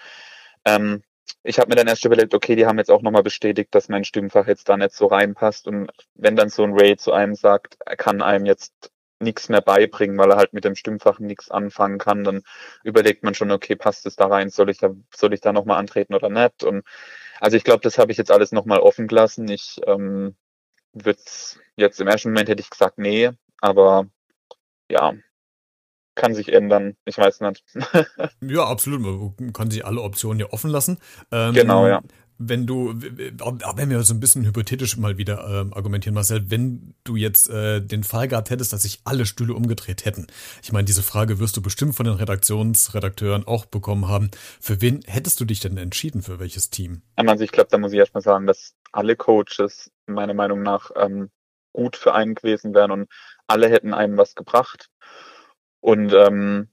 ähm, 0.65 1.03
ich 1.43 1.60
habe 1.60 1.69
mir 1.69 1.75
dann 1.75 1.88
erst 1.88 2.05
überlegt, 2.05 2.33
okay, 2.33 2.55
die 2.55 2.65
haben 2.65 2.79
jetzt 2.79 2.89
auch 2.89 3.03
nochmal 3.03 3.22
bestätigt, 3.22 3.75
dass 3.75 3.88
mein 3.88 4.03
Stimmfach 4.03 4.48
jetzt 4.48 4.67
da 4.67 4.77
nicht 4.77 4.93
so 4.93 5.05
reinpasst. 5.05 5.67
Und 5.67 5.91
wenn 6.15 6.36
dann 6.36 6.50
so 6.50 6.63
ein 6.63 6.74
Ray 6.74 6.98
zu 6.98 7.13
einem 7.13 7.36
sagt, 7.36 7.77
er 7.86 7.98
kann 7.98 8.24
einem 8.24 8.48
jetzt 8.48 8.91
nichts 9.19 9.48
mehr 9.48 9.62
beibringen, 9.62 10.17
weil 10.17 10.31
er 10.31 10.38
halt 10.38 10.53
mit 10.53 10.65
dem 10.65 10.75
Stimmfach 10.75 11.19
nichts 11.19 11.51
anfangen 11.51 12.00
kann, 12.00 12.24
dann 12.24 12.41
überlegt 12.83 13.24
man 13.24 13.36
schon, 13.36 13.51
okay, 13.51 13.75
passt 13.75 14.07
es 14.07 14.15
da 14.15 14.25
rein, 14.25 14.50
soll 14.50 14.72
ich 14.72 14.79
da, 14.79 14.89
soll 15.15 15.33
ich 15.36 15.41
da 15.41 15.53
nochmal 15.53 15.77
antreten 15.77 16.15
oder 16.15 16.29
nicht? 16.29 16.63
Und 16.63 16.83
also 17.39 17.57
ich 17.57 17.63
glaube, 17.63 17.81
das 17.83 18.00
habe 18.00 18.12
ich 18.12 18.17
jetzt 18.17 18.31
alles 18.31 18.51
nochmal 18.51 18.79
offen 18.79 19.07
gelassen. 19.07 19.48
Ich 19.50 19.79
ähm, 19.86 20.36
wird's 20.93 21.59
jetzt 21.75 22.00
im 22.00 22.07
ersten 22.07 22.29
Moment 22.29 22.50
hätte 22.50 22.62
ich 22.62 22.69
gesagt, 22.69 22.97
nee, 22.97 23.31
aber 23.59 24.07
ja, 24.89 25.13
kann 26.15 26.35
sich 26.35 26.53
ändern. 26.53 26.95
Ich 27.05 27.17
weiß 27.17 27.41
nicht. 27.41 27.63
ja, 28.41 28.65
absolut. 28.65 29.39
Man 29.39 29.53
kann 29.53 29.71
sich 29.71 29.85
alle 29.85 30.01
Optionen 30.01 30.39
ja 30.39 30.47
offen 30.51 30.69
lassen. 30.69 31.00
Ähm, 31.31 31.53
genau, 31.53 31.88
ja 31.88 32.01
wenn 32.38 32.65
du, 32.65 32.93
wenn 32.95 33.89
wir 33.89 34.01
so 34.03 34.13
ein 34.13 34.19
bisschen 34.19 34.45
hypothetisch 34.45 34.97
mal 34.97 35.17
wieder 35.17 35.47
ähm, 35.47 35.73
argumentieren, 35.73 36.15
Marcel, 36.15 36.50
wenn 36.50 36.95
du 37.03 37.15
jetzt 37.15 37.50
äh, 37.50 37.81
den 37.81 38.03
Fall 38.03 38.27
gehabt 38.27 38.50
hättest, 38.50 38.73
dass 38.73 38.83
sich 38.83 39.01
alle 39.03 39.25
Stühle 39.25 39.53
umgedreht 39.53 40.05
hätten. 40.05 40.27
Ich 40.62 40.71
meine, 40.71 40.85
diese 40.85 41.03
Frage 41.03 41.39
wirst 41.39 41.57
du 41.57 41.62
bestimmt 41.62 41.95
von 41.95 42.05
den 42.05 42.15
Redaktionsredakteuren 42.15 43.47
auch 43.47 43.65
bekommen 43.65 44.07
haben. 44.07 44.31
Für 44.59 44.81
wen 44.81 45.01
hättest 45.05 45.39
du 45.39 45.45
dich 45.45 45.59
denn 45.59 45.77
entschieden, 45.77 46.21
für 46.21 46.39
welches 46.39 46.69
Team? 46.69 47.01
Also 47.15 47.43
ich 47.43 47.51
glaube, 47.51 47.69
da 47.69 47.77
muss 47.77 47.93
ich 47.93 48.00
erstmal 48.00 48.23
sagen, 48.23 48.47
dass 48.47 48.73
alle 48.93 49.15
Coaches 49.15 49.91
meiner 50.05 50.33
Meinung 50.33 50.63
nach 50.63 50.91
ähm, 50.95 51.29
gut 51.73 51.97
für 51.97 52.13
einen 52.13 52.35
gewesen 52.35 52.73
wären 52.73 52.91
und 52.91 53.09
alle 53.47 53.69
hätten 53.69 53.93
einem 53.93 54.17
was 54.17 54.35
gebracht. 54.35 54.89
Und 55.81 56.13
ähm, 56.13 56.69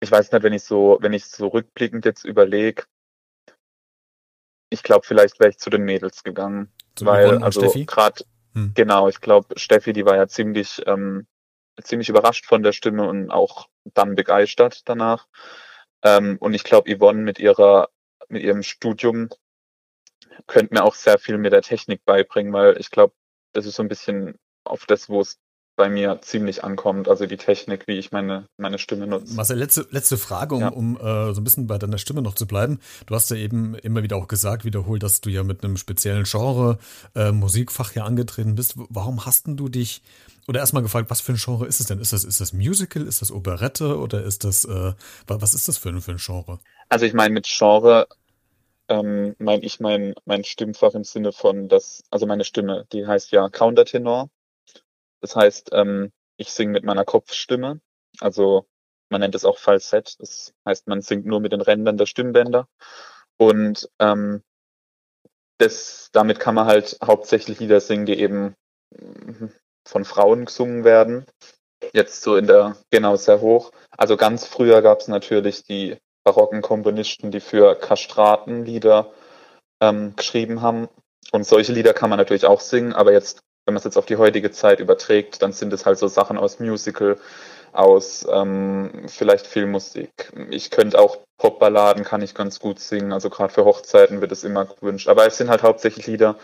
ich 0.00 0.10
weiß 0.10 0.32
nicht, 0.32 0.42
wenn 0.42 0.52
ich 0.52 0.64
so, 0.64 0.98
wenn 1.00 1.12
ich 1.12 1.26
so 1.26 1.48
rückblickend 1.48 2.04
jetzt 2.04 2.24
überlege, 2.24 2.84
ich 4.70 4.82
glaube, 4.82 5.06
vielleicht 5.06 5.38
wäre 5.40 5.50
ich 5.50 5.58
zu 5.58 5.68
den 5.68 5.84
Mädels 5.84 6.22
gegangen. 6.22 6.72
Zu 6.94 7.04
weil, 7.04 7.42
also 7.42 7.70
gerade, 7.84 8.24
hm. 8.54 8.72
genau, 8.74 9.08
ich 9.08 9.20
glaube, 9.20 9.58
Steffi, 9.58 9.92
die 9.92 10.06
war 10.06 10.16
ja 10.16 10.26
ziemlich, 10.28 10.82
ähm, 10.86 11.26
ziemlich 11.82 12.08
überrascht 12.08 12.46
von 12.46 12.62
der 12.62 12.72
Stimme 12.72 13.08
und 13.08 13.30
auch 13.30 13.68
dann 13.84 14.14
begeistert 14.14 14.88
danach. 14.88 15.26
Ähm, 16.02 16.38
und 16.40 16.54
ich 16.54 16.64
glaube, 16.64 16.96
Yvonne 16.96 17.20
mit 17.20 17.38
ihrer, 17.38 17.88
mit 18.28 18.42
ihrem 18.42 18.62
Studium 18.62 19.28
könnte 20.46 20.74
mir 20.74 20.84
auch 20.84 20.94
sehr 20.94 21.18
viel 21.18 21.38
mit 21.38 21.52
der 21.52 21.62
Technik 21.62 22.04
beibringen, 22.04 22.52
weil 22.52 22.76
ich 22.78 22.90
glaube, 22.90 23.14
das 23.52 23.66
ist 23.66 23.76
so 23.76 23.82
ein 23.82 23.88
bisschen 23.88 24.38
auf 24.64 24.86
das, 24.86 25.08
wo 25.08 25.20
es 25.20 25.38
bei 25.80 25.88
mir 25.88 26.20
ziemlich 26.20 26.62
ankommt, 26.62 27.08
also 27.08 27.24
die 27.24 27.38
Technik, 27.38 27.86
wie 27.86 27.98
ich 27.98 28.12
meine, 28.12 28.46
meine 28.58 28.78
Stimme 28.78 29.06
nutze. 29.06 29.34
Marcel, 29.34 29.56
letzte, 29.56 29.86
letzte 29.90 30.18
Frage, 30.18 30.54
um, 30.54 30.60
ja. 30.60 30.68
um 30.68 30.96
äh, 30.98 31.32
so 31.32 31.40
ein 31.40 31.44
bisschen 31.44 31.66
bei 31.66 31.78
deiner 31.78 31.96
Stimme 31.96 32.20
noch 32.20 32.34
zu 32.34 32.46
bleiben. 32.46 32.80
Du 33.06 33.14
hast 33.14 33.30
ja 33.30 33.36
eben 33.36 33.74
immer 33.76 34.02
wieder 34.02 34.16
auch 34.16 34.28
gesagt, 34.28 34.66
wiederholt, 34.66 35.02
dass 35.02 35.22
du 35.22 35.30
ja 35.30 35.42
mit 35.42 35.64
einem 35.64 35.78
speziellen 35.78 36.24
Genre 36.24 36.78
äh, 37.14 37.32
Musikfach 37.32 37.94
ja 37.94 38.04
angetreten 38.04 38.56
bist. 38.56 38.74
Warum 38.76 39.24
hast 39.24 39.46
denn 39.46 39.56
du 39.56 39.70
dich, 39.70 40.02
oder 40.46 40.60
erstmal 40.60 40.82
gefragt, 40.82 41.08
was 41.08 41.22
für 41.22 41.32
ein 41.32 41.38
Genre 41.38 41.66
ist 41.66 41.80
es 41.80 41.86
denn? 41.86 41.98
Ist 41.98 42.12
das, 42.12 42.24
ist 42.24 42.42
das 42.42 42.52
Musical, 42.52 43.06
ist 43.06 43.22
das 43.22 43.32
Operette 43.32 43.96
oder 43.98 44.22
ist 44.22 44.44
das, 44.44 44.66
äh, 44.66 44.92
was 45.28 45.54
ist 45.54 45.66
das 45.66 45.78
für 45.78 45.88
ein, 45.88 46.02
für 46.02 46.10
ein 46.10 46.18
Genre? 46.18 46.58
Also 46.90 47.06
ich 47.06 47.14
meine 47.14 47.32
mit 47.32 47.46
Genre 47.46 48.06
ähm, 48.90 49.36
meine 49.38 49.62
ich 49.64 49.80
mein, 49.80 50.14
mein 50.26 50.44
Stimmfach 50.44 50.94
im 50.94 51.04
Sinne 51.04 51.32
von 51.32 51.68
das, 51.68 52.02
also 52.10 52.26
meine 52.26 52.44
Stimme, 52.44 52.86
die 52.92 53.06
heißt 53.06 53.30
ja 53.30 53.48
Countertenor. 53.48 54.28
Das 55.20 55.36
heißt, 55.36 55.70
ähm, 55.72 56.12
ich 56.36 56.52
singe 56.52 56.72
mit 56.72 56.84
meiner 56.84 57.04
Kopfstimme. 57.04 57.80
Also 58.20 58.66
man 59.08 59.20
nennt 59.20 59.34
es 59.34 59.44
auch 59.44 59.58
Falsett. 59.58 60.20
Das 60.20 60.52
heißt, 60.66 60.88
man 60.88 61.02
singt 61.02 61.24
nur 61.24 61.40
mit 61.40 61.52
den 61.52 61.60
Rändern 61.60 61.96
der 61.96 62.06
Stimmbänder. 62.06 62.68
Und 63.38 63.88
ähm, 64.00 64.42
das, 65.58 66.10
damit 66.12 66.40
kann 66.40 66.54
man 66.54 66.66
halt 66.66 66.98
hauptsächlich 67.04 67.60
Lieder 67.60 67.80
singen, 67.80 68.06
die 68.06 68.18
eben 68.18 68.56
von 69.86 70.04
Frauen 70.04 70.46
gesungen 70.46 70.84
werden. 70.84 71.26
Jetzt 71.92 72.22
so 72.22 72.36
in 72.36 72.46
der, 72.46 72.76
genau, 72.90 73.16
sehr 73.16 73.40
hoch. 73.40 73.72
Also 73.96 74.16
ganz 74.16 74.46
früher 74.46 74.82
gab 74.82 75.00
es 75.00 75.08
natürlich 75.08 75.64
die 75.64 75.96
barocken 76.24 76.62
Komponisten, 76.62 77.30
die 77.30 77.40
für 77.40 77.74
Kastraten 77.74 78.64
Lieder 78.64 79.12
ähm, 79.80 80.14
geschrieben 80.16 80.62
haben. 80.62 80.88
Und 81.32 81.46
solche 81.46 81.72
Lieder 81.72 81.94
kann 81.94 82.10
man 82.10 82.18
natürlich 82.18 82.46
auch 82.46 82.60
singen, 82.60 82.92
aber 82.92 83.12
jetzt 83.12 83.40
wenn 83.66 83.74
man 83.74 83.78
es 83.78 83.84
jetzt 83.84 83.98
auf 83.98 84.06
die 84.06 84.16
heutige 84.16 84.50
Zeit 84.50 84.80
überträgt, 84.80 85.42
dann 85.42 85.52
sind 85.52 85.72
es 85.72 85.86
halt 85.86 85.98
so 85.98 86.08
Sachen 86.08 86.38
aus 86.38 86.58
Musical, 86.58 87.18
aus 87.72 88.26
ähm, 88.28 89.04
vielleicht 89.06 89.46
Filmmusik. 89.46 90.32
Ich 90.50 90.70
könnte 90.70 90.98
auch 90.98 91.18
Popballaden, 91.38 92.04
kann 92.04 92.22
ich 92.22 92.34
ganz 92.34 92.58
gut 92.58 92.80
singen. 92.80 93.12
Also 93.12 93.30
gerade 93.30 93.52
für 93.52 93.64
Hochzeiten 93.64 94.20
wird 94.20 94.32
es 94.32 94.44
immer 94.44 94.64
gewünscht. 94.64 95.08
Aber 95.08 95.26
es 95.26 95.36
sind 95.36 95.50
halt 95.50 95.62
hauptsächlich 95.62 96.06
Lieder, 96.06 96.36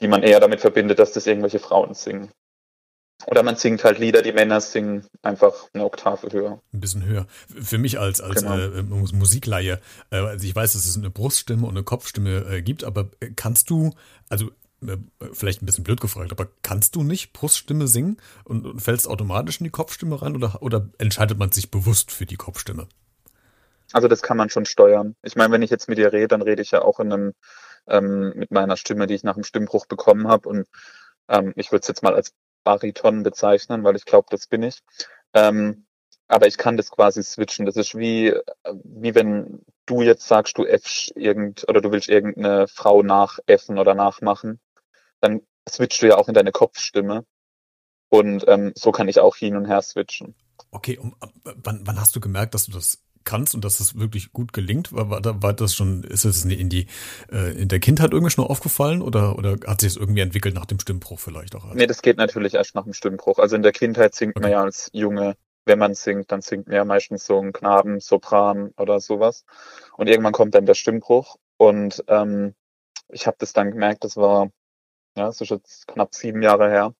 die 0.00 0.08
man 0.08 0.22
eher 0.22 0.40
damit 0.40 0.60
verbindet, 0.60 0.98
dass 0.98 1.12
das 1.12 1.26
irgendwelche 1.26 1.58
Frauen 1.58 1.94
singen. 1.94 2.30
Oder 3.26 3.42
man 3.42 3.56
singt 3.56 3.82
halt 3.84 3.98
Lieder, 3.98 4.22
die 4.22 4.32
Männer 4.32 4.60
singen, 4.60 5.04
einfach 5.22 5.52
eine 5.72 5.84
Oktave 5.84 6.28
höher. 6.32 6.62
Ein 6.72 6.80
bisschen 6.80 7.04
höher. 7.04 7.26
Für 7.48 7.78
mich 7.78 7.98
als, 7.98 8.20
als 8.20 8.42
genau. 8.42 8.56
äh, 8.56 8.82
Musikleihe, 8.82 9.80
äh, 10.10 10.16
also 10.16 10.46
ich 10.46 10.54
weiß, 10.54 10.74
dass 10.74 10.86
es 10.86 10.96
eine 10.96 11.10
Bruststimme 11.10 11.66
und 11.66 11.76
eine 11.76 11.82
Kopfstimme 11.82 12.46
äh, 12.48 12.62
gibt, 12.62 12.84
aber 12.84 13.10
äh, 13.20 13.30
kannst 13.34 13.70
du, 13.70 13.92
also 14.28 14.50
äh, 14.86 14.96
vielleicht 15.32 15.62
ein 15.62 15.66
bisschen 15.66 15.84
blöd 15.84 16.00
gefragt, 16.00 16.30
aber 16.30 16.46
kannst 16.62 16.94
du 16.94 17.02
nicht 17.02 17.32
Bruststimme 17.32 17.88
singen 17.88 18.18
und, 18.44 18.64
und, 18.64 18.80
fällst 18.80 19.08
automatisch 19.08 19.58
in 19.58 19.64
die 19.64 19.70
Kopfstimme 19.70 20.22
rein 20.22 20.36
oder, 20.36 20.62
oder 20.62 20.88
entscheidet 20.98 21.38
man 21.38 21.50
sich 21.50 21.70
bewusst 21.70 22.12
für 22.12 22.26
die 22.26 22.36
Kopfstimme? 22.36 22.86
Also 23.92 24.06
das 24.06 24.22
kann 24.22 24.36
man 24.36 24.50
schon 24.50 24.66
steuern. 24.66 25.16
Ich 25.22 25.34
meine, 25.34 25.52
wenn 25.52 25.62
ich 25.62 25.70
jetzt 25.70 25.88
mit 25.88 25.98
dir 25.98 26.12
rede, 26.12 26.28
dann 26.28 26.42
rede 26.42 26.62
ich 26.62 26.70
ja 26.70 26.82
auch 26.82 27.00
in 27.00 27.12
einem, 27.12 27.32
ähm, 27.88 28.32
mit 28.36 28.52
meiner 28.52 28.76
Stimme, 28.76 29.06
die 29.06 29.14
ich 29.14 29.24
nach 29.24 29.34
dem 29.34 29.44
Stimmbruch 29.44 29.86
bekommen 29.86 30.28
habe. 30.28 30.48
Und 30.48 30.68
ähm, 31.28 31.52
ich 31.56 31.72
würde 31.72 31.80
es 31.80 31.88
jetzt 31.88 32.02
mal 32.02 32.14
als 32.14 32.32
Bariton 32.68 33.22
bezeichnen, 33.22 33.84
weil 33.84 33.96
ich 33.96 34.04
glaube, 34.04 34.28
das 34.30 34.46
bin 34.46 34.62
ich. 34.62 34.80
Ähm, 35.34 35.86
aber 36.28 36.46
ich 36.46 36.58
kann 36.58 36.76
das 36.76 36.90
quasi 36.90 37.22
switchen. 37.22 37.64
Das 37.64 37.76
ist 37.76 37.96
wie, 37.96 38.34
wie 38.84 39.14
wenn 39.14 39.64
du 39.86 40.02
jetzt 40.02 40.28
sagst, 40.28 40.58
du 40.58 40.66
F 40.66 41.10
irgend 41.14 41.66
oder 41.68 41.80
du 41.80 41.90
willst 41.90 42.08
irgendeine 42.08 42.68
Frau 42.68 43.02
nacheffen 43.02 43.78
oder 43.78 43.94
nachmachen 43.94 44.60
dann 45.20 45.40
switchst 45.68 46.02
du 46.02 46.08
ja 46.08 46.16
auch 46.16 46.28
in 46.28 46.34
deine 46.34 46.52
Kopfstimme. 46.52 47.24
Und 48.10 48.44
ähm, 48.48 48.72
so 48.74 48.90
kann 48.90 49.08
ich 49.08 49.20
auch 49.20 49.36
hin 49.36 49.56
und 49.56 49.66
her 49.66 49.82
switchen. 49.82 50.34
Okay, 50.70 50.98
um, 50.98 51.14
wann, 51.44 51.86
wann 51.86 52.00
hast 52.00 52.16
du 52.16 52.20
gemerkt, 52.20 52.54
dass 52.54 52.66
du 52.66 52.72
das 52.72 53.02
kannst 53.28 53.54
und 53.54 53.64
dass 53.64 53.78
es 53.78 53.98
wirklich 53.98 54.32
gut 54.32 54.52
gelingt? 54.52 54.92
War, 54.92 55.10
war, 55.10 55.42
war 55.42 55.52
das 55.52 55.74
schon, 55.74 56.02
ist 56.02 56.24
es 56.24 56.44
in 56.44 56.68
die 56.68 56.86
äh, 57.30 57.52
in 57.60 57.68
der 57.68 57.78
Kindheit 57.78 58.12
irgendwie 58.12 58.30
schon 58.30 58.46
aufgefallen 58.46 59.02
oder, 59.02 59.36
oder 59.38 59.56
hat 59.66 59.82
sich 59.82 59.90
es 59.90 59.96
irgendwie 59.96 60.22
entwickelt 60.22 60.54
nach 60.54 60.66
dem 60.66 60.80
Stimmbruch 60.80 61.20
vielleicht 61.20 61.54
auch? 61.54 61.74
Nee, 61.74 61.86
das 61.86 62.00
geht 62.02 62.16
natürlich 62.16 62.54
erst 62.54 62.74
nach 62.74 62.84
dem 62.84 62.94
Stimmbruch. 62.94 63.38
Also 63.38 63.54
in 63.54 63.62
der 63.62 63.72
Kindheit 63.72 64.14
singt 64.14 64.36
okay. 64.36 64.42
man 64.42 64.50
ja 64.52 64.62
als 64.62 64.88
Junge, 64.92 65.36
wenn 65.66 65.78
man 65.78 65.94
singt, 65.94 66.32
dann 66.32 66.40
singt 66.40 66.66
man 66.66 66.76
ja 66.76 66.84
meistens 66.84 67.26
so 67.26 67.38
ein 67.38 67.52
Knaben, 67.52 68.00
Sopran 68.00 68.72
oder 68.78 68.98
sowas. 69.00 69.44
Und 69.96 70.08
irgendwann 70.08 70.32
kommt 70.32 70.54
dann 70.54 70.66
der 70.66 70.74
Stimmbruch 70.74 71.36
und 71.58 72.02
ähm, 72.08 72.54
ich 73.10 73.26
habe 73.26 73.36
das 73.38 73.52
dann 73.52 73.70
gemerkt, 73.70 74.04
das 74.04 74.16
war 74.16 74.50
ja, 75.16 75.26
das 75.26 75.40
ist 75.40 75.50
jetzt 75.50 75.86
knapp 75.88 76.14
sieben 76.14 76.42
Jahre 76.42 76.70
her, 76.70 76.94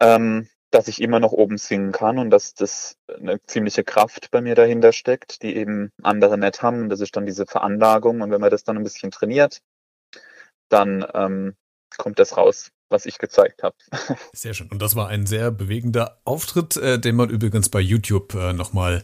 ähm, 0.00 0.48
dass 0.70 0.88
ich 0.88 1.00
immer 1.00 1.20
noch 1.20 1.32
oben 1.32 1.56
singen 1.58 1.92
kann 1.92 2.18
und 2.18 2.30
dass 2.30 2.54
das 2.54 2.96
eine 3.08 3.40
ziemliche 3.46 3.84
Kraft 3.84 4.30
bei 4.30 4.40
mir 4.40 4.54
dahinter 4.54 4.92
steckt, 4.92 5.42
die 5.42 5.56
eben 5.56 5.92
andere 6.02 6.36
nicht 6.38 6.62
haben. 6.62 6.82
Und 6.82 6.88
das 6.90 7.00
ist 7.00 7.16
dann 7.16 7.26
diese 7.26 7.46
Veranlagung. 7.46 8.20
Und 8.20 8.30
wenn 8.30 8.40
man 8.40 8.50
das 8.50 8.64
dann 8.64 8.76
ein 8.76 8.84
bisschen 8.84 9.10
trainiert, 9.10 9.60
dann 10.68 11.06
ähm, 11.14 11.56
kommt 11.96 12.18
das 12.18 12.36
raus 12.36 12.70
was 12.90 13.06
ich 13.06 13.18
gezeigt 13.18 13.62
habe. 13.62 13.76
Sehr 14.32 14.54
schön. 14.54 14.68
Und 14.68 14.80
das 14.80 14.96
war 14.96 15.08
ein 15.08 15.26
sehr 15.26 15.50
bewegender 15.50 16.18
Auftritt, 16.24 16.76
äh, 16.76 16.98
den 16.98 17.16
man 17.16 17.28
übrigens 17.28 17.68
bei 17.68 17.80
YouTube 17.80 18.34
äh, 18.34 18.52
nochmal 18.52 19.02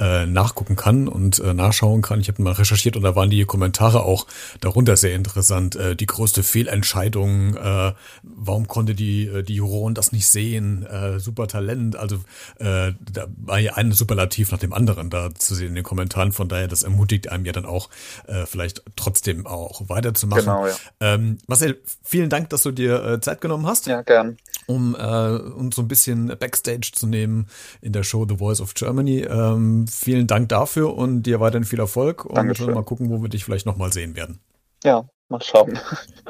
äh, 0.00 0.26
nachgucken 0.26 0.76
kann 0.76 1.08
und 1.08 1.38
äh, 1.38 1.54
nachschauen 1.54 2.02
kann. 2.02 2.20
Ich 2.20 2.28
habe 2.28 2.42
mal 2.42 2.52
recherchiert 2.52 2.96
und 2.96 3.02
da 3.02 3.14
waren 3.14 3.30
die 3.30 3.44
Kommentare 3.44 4.04
auch 4.04 4.26
darunter 4.60 4.96
sehr 4.96 5.14
interessant. 5.14 5.76
Äh, 5.76 5.96
die 5.96 6.06
größte 6.06 6.42
Fehlentscheidung, 6.42 7.56
äh, 7.56 7.92
warum 8.22 8.68
konnte 8.68 8.94
die, 8.94 9.26
äh, 9.26 9.42
die 9.42 9.56
Juroren 9.56 9.94
das 9.94 10.12
nicht 10.12 10.28
sehen? 10.28 10.86
Äh, 10.86 11.18
super 11.18 11.46
Talent. 11.46 11.96
Also 11.96 12.16
äh, 12.58 12.92
da 13.00 13.26
war 13.36 13.58
ja 13.58 13.74
ein 13.74 13.92
Superlativ 13.92 14.52
nach 14.52 14.58
dem 14.58 14.72
anderen 14.72 15.10
da 15.10 15.34
zu 15.34 15.54
sehen 15.54 15.68
in 15.68 15.74
den 15.74 15.84
Kommentaren. 15.84 16.32
Von 16.32 16.48
daher, 16.48 16.68
das 16.68 16.82
ermutigt 16.82 17.28
einem 17.30 17.44
ja 17.44 17.52
dann 17.52 17.66
auch, 17.66 17.90
äh, 18.26 18.46
vielleicht 18.46 18.82
trotzdem 18.96 19.46
auch 19.46 19.88
weiterzumachen. 19.88 20.44
Genau, 20.44 20.66
ja. 20.66 20.74
Ähm, 21.00 21.38
Marcel, 21.46 21.80
vielen 22.02 22.30
Dank, 22.30 22.50
dass 22.50 22.62
du 22.62 22.70
dir 22.70 23.04
äh, 23.04 23.20
Zeit 23.30 23.40
genommen 23.40 23.66
hast. 23.66 23.86
Ja, 23.86 24.02
gern. 24.02 24.36
Um 24.66 24.96
äh, 24.96 25.36
uns 25.36 25.76
so 25.76 25.82
ein 25.82 25.88
bisschen 25.88 26.26
Backstage 26.26 26.90
zu 26.92 27.06
nehmen 27.06 27.46
in 27.80 27.92
der 27.92 28.02
Show 28.02 28.26
The 28.28 28.38
Voice 28.38 28.60
of 28.60 28.74
Germany. 28.74 29.20
Ähm, 29.20 29.86
vielen 29.88 30.26
Dank 30.26 30.48
dafür 30.48 30.94
und 30.94 31.22
dir 31.22 31.38
weiterhin 31.40 31.64
viel 31.64 31.78
Erfolg 31.78 32.24
und 32.24 32.34
Dankeschön. 32.34 32.74
mal 32.74 32.82
gucken, 32.82 33.10
wo 33.10 33.22
wir 33.22 33.28
dich 33.28 33.44
vielleicht 33.44 33.66
nochmal 33.66 33.92
sehen 33.92 34.16
werden. 34.16 34.40
Ja, 34.84 35.08
Mal 35.28 35.42
schauen. 35.42 35.76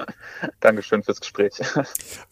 Dankeschön 0.61 1.02
fürs 1.02 1.20
Gespräch. 1.20 1.52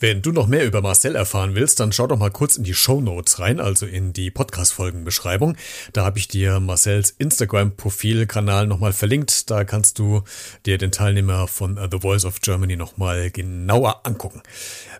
Wenn 0.01 0.23
du 0.23 0.33
noch 0.33 0.47
mehr 0.47 0.65
über 0.65 0.81
Marcel 0.81 1.15
erfahren 1.15 1.55
willst, 1.55 1.79
dann 1.79 1.93
schau 1.93 2.07
doch 2.07 2.19
mal 2.19 2.31
kurz 2.31 2.57
in 2.57 2.65
die 2.65 2.73
Show 2.73 3.03
Notes 3.03 3.39
rein, 3.39 3.61
also 3.61 3.85
in 3.85 4.15
die 4.15 4.31
Podcast-Folgenbeschreibung. 4.31 5.59
Da 5.93 6.07
habe 6.07 6.19
ich 6.19 6.27
dir 6.27 6.61
Marcels 6.61 7.11
Instagram-Profilkanal 7.11 8.67
nochmal 8.67 8.95
verlinkt. 8.95 9.51
Da 9.51 9.65
kannst 9.65 9.99
du 9.99 10.23
dir 10.65 10.79
den 10.79 10.91
Teilnehmer 10.91 11.49
von 11.49 11.77
The 11.77 12.01
Voice 12.01 12.25
of 12.25 12.41
Germany 12.41 12.77
nochmal 12.77 13.31
genauer 13.31 14.07
angucken. 14.07 14.41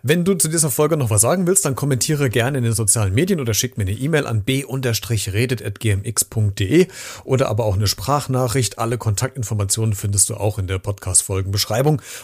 Wenn 0.03 0.23
du 0.23 0.35
zu 0.35 0.49
dieser 0.49 0.69
Folge 0.69 0.97
noch 0.97 1.09
was 1.09 1.21
sagen 1.21 1.47
willst, 1.47 1.65
dann 1.65 1.75
kommentiere 1.75 2.29
gerne 2.29 2.59
in 2.59 2.63
den 2.63 2.73
sozialen 2.73 3.15
Medien 3.15 3.39
oder 3.39 3.55
schick 3.55 3.79
mir 3.79 3.85
eine 3.85 3.93
E-Mail 3.93 4.27
an 4.27 4.43
b-redet.gmx.de 4.43 6.87
oder 7.23 7.49
aber 7.49 7.65
auch 7.65 7.75
eine 7.75 7.87
Sprachnachricht. 7.87 8.77
Alle 8.77 8.99
Kontaktinformationen 8.99 9.95
findest 9.95 10.29
du 10.29 10.35
auch 10.35 10.59
in 10.59 10.67
der 10.67 10.77
Podcast-Folgenbeschreibung 10.77 11.54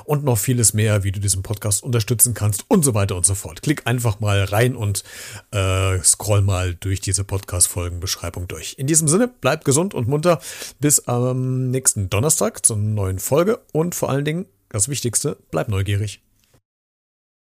und 0.03 0.23
noch 0.23 0.37
vieles 0.37 0.73
mehr, 0.73 1.03
wie 1.03 1.11
du 1.11 1.19
diesen 1.19 1.43
Podcast 1.43 1.83
unterstützen 1.83 2.33
kannst 2.33 2.65
und 2.67 2.83
so 2.83 2.93
weiter 2.93 3.15
und 3.15 3.25
so 3.25 3.35
fort. 3.35 3.61
Klick 3.61 3.85
einfach 3.85 4.19
mal 4.19 4.43
rein 4.43 4.75
und 4.75 5.03
äh, 5.51 5.99
scroll 6.03 6.41
mal 6.41 6.75
durch 6.75 7.01
diese 7.01 7.23
Podcast-Folgenbeschreibung 7.23 8.47
durch. 8.47 8.75
In 8.77 8.87
diesem 8.87 9.07
Sinne, 9.07 9.31
bleib 9.41 9.65
gesund 9.65 9.93
und 9.93 10.07
munter 10.07 10.39
bis 10.79 11.07
am 11.07 11.69
nächsten 11.69 12.09
Donnerstag 12.09 12.65
zur 12.65 12.77
neuen 12.77 13.19
Folge 13.19 13.59
und 13.71 13.95
vor 13.95 14.09
allen 14.09 14.25
Dingen, 14.25 14.45
das 14.69 14.89
Wichtigste, 14.89 15.37
bleib 15.51 15.67
neugierig. 15.67 16.21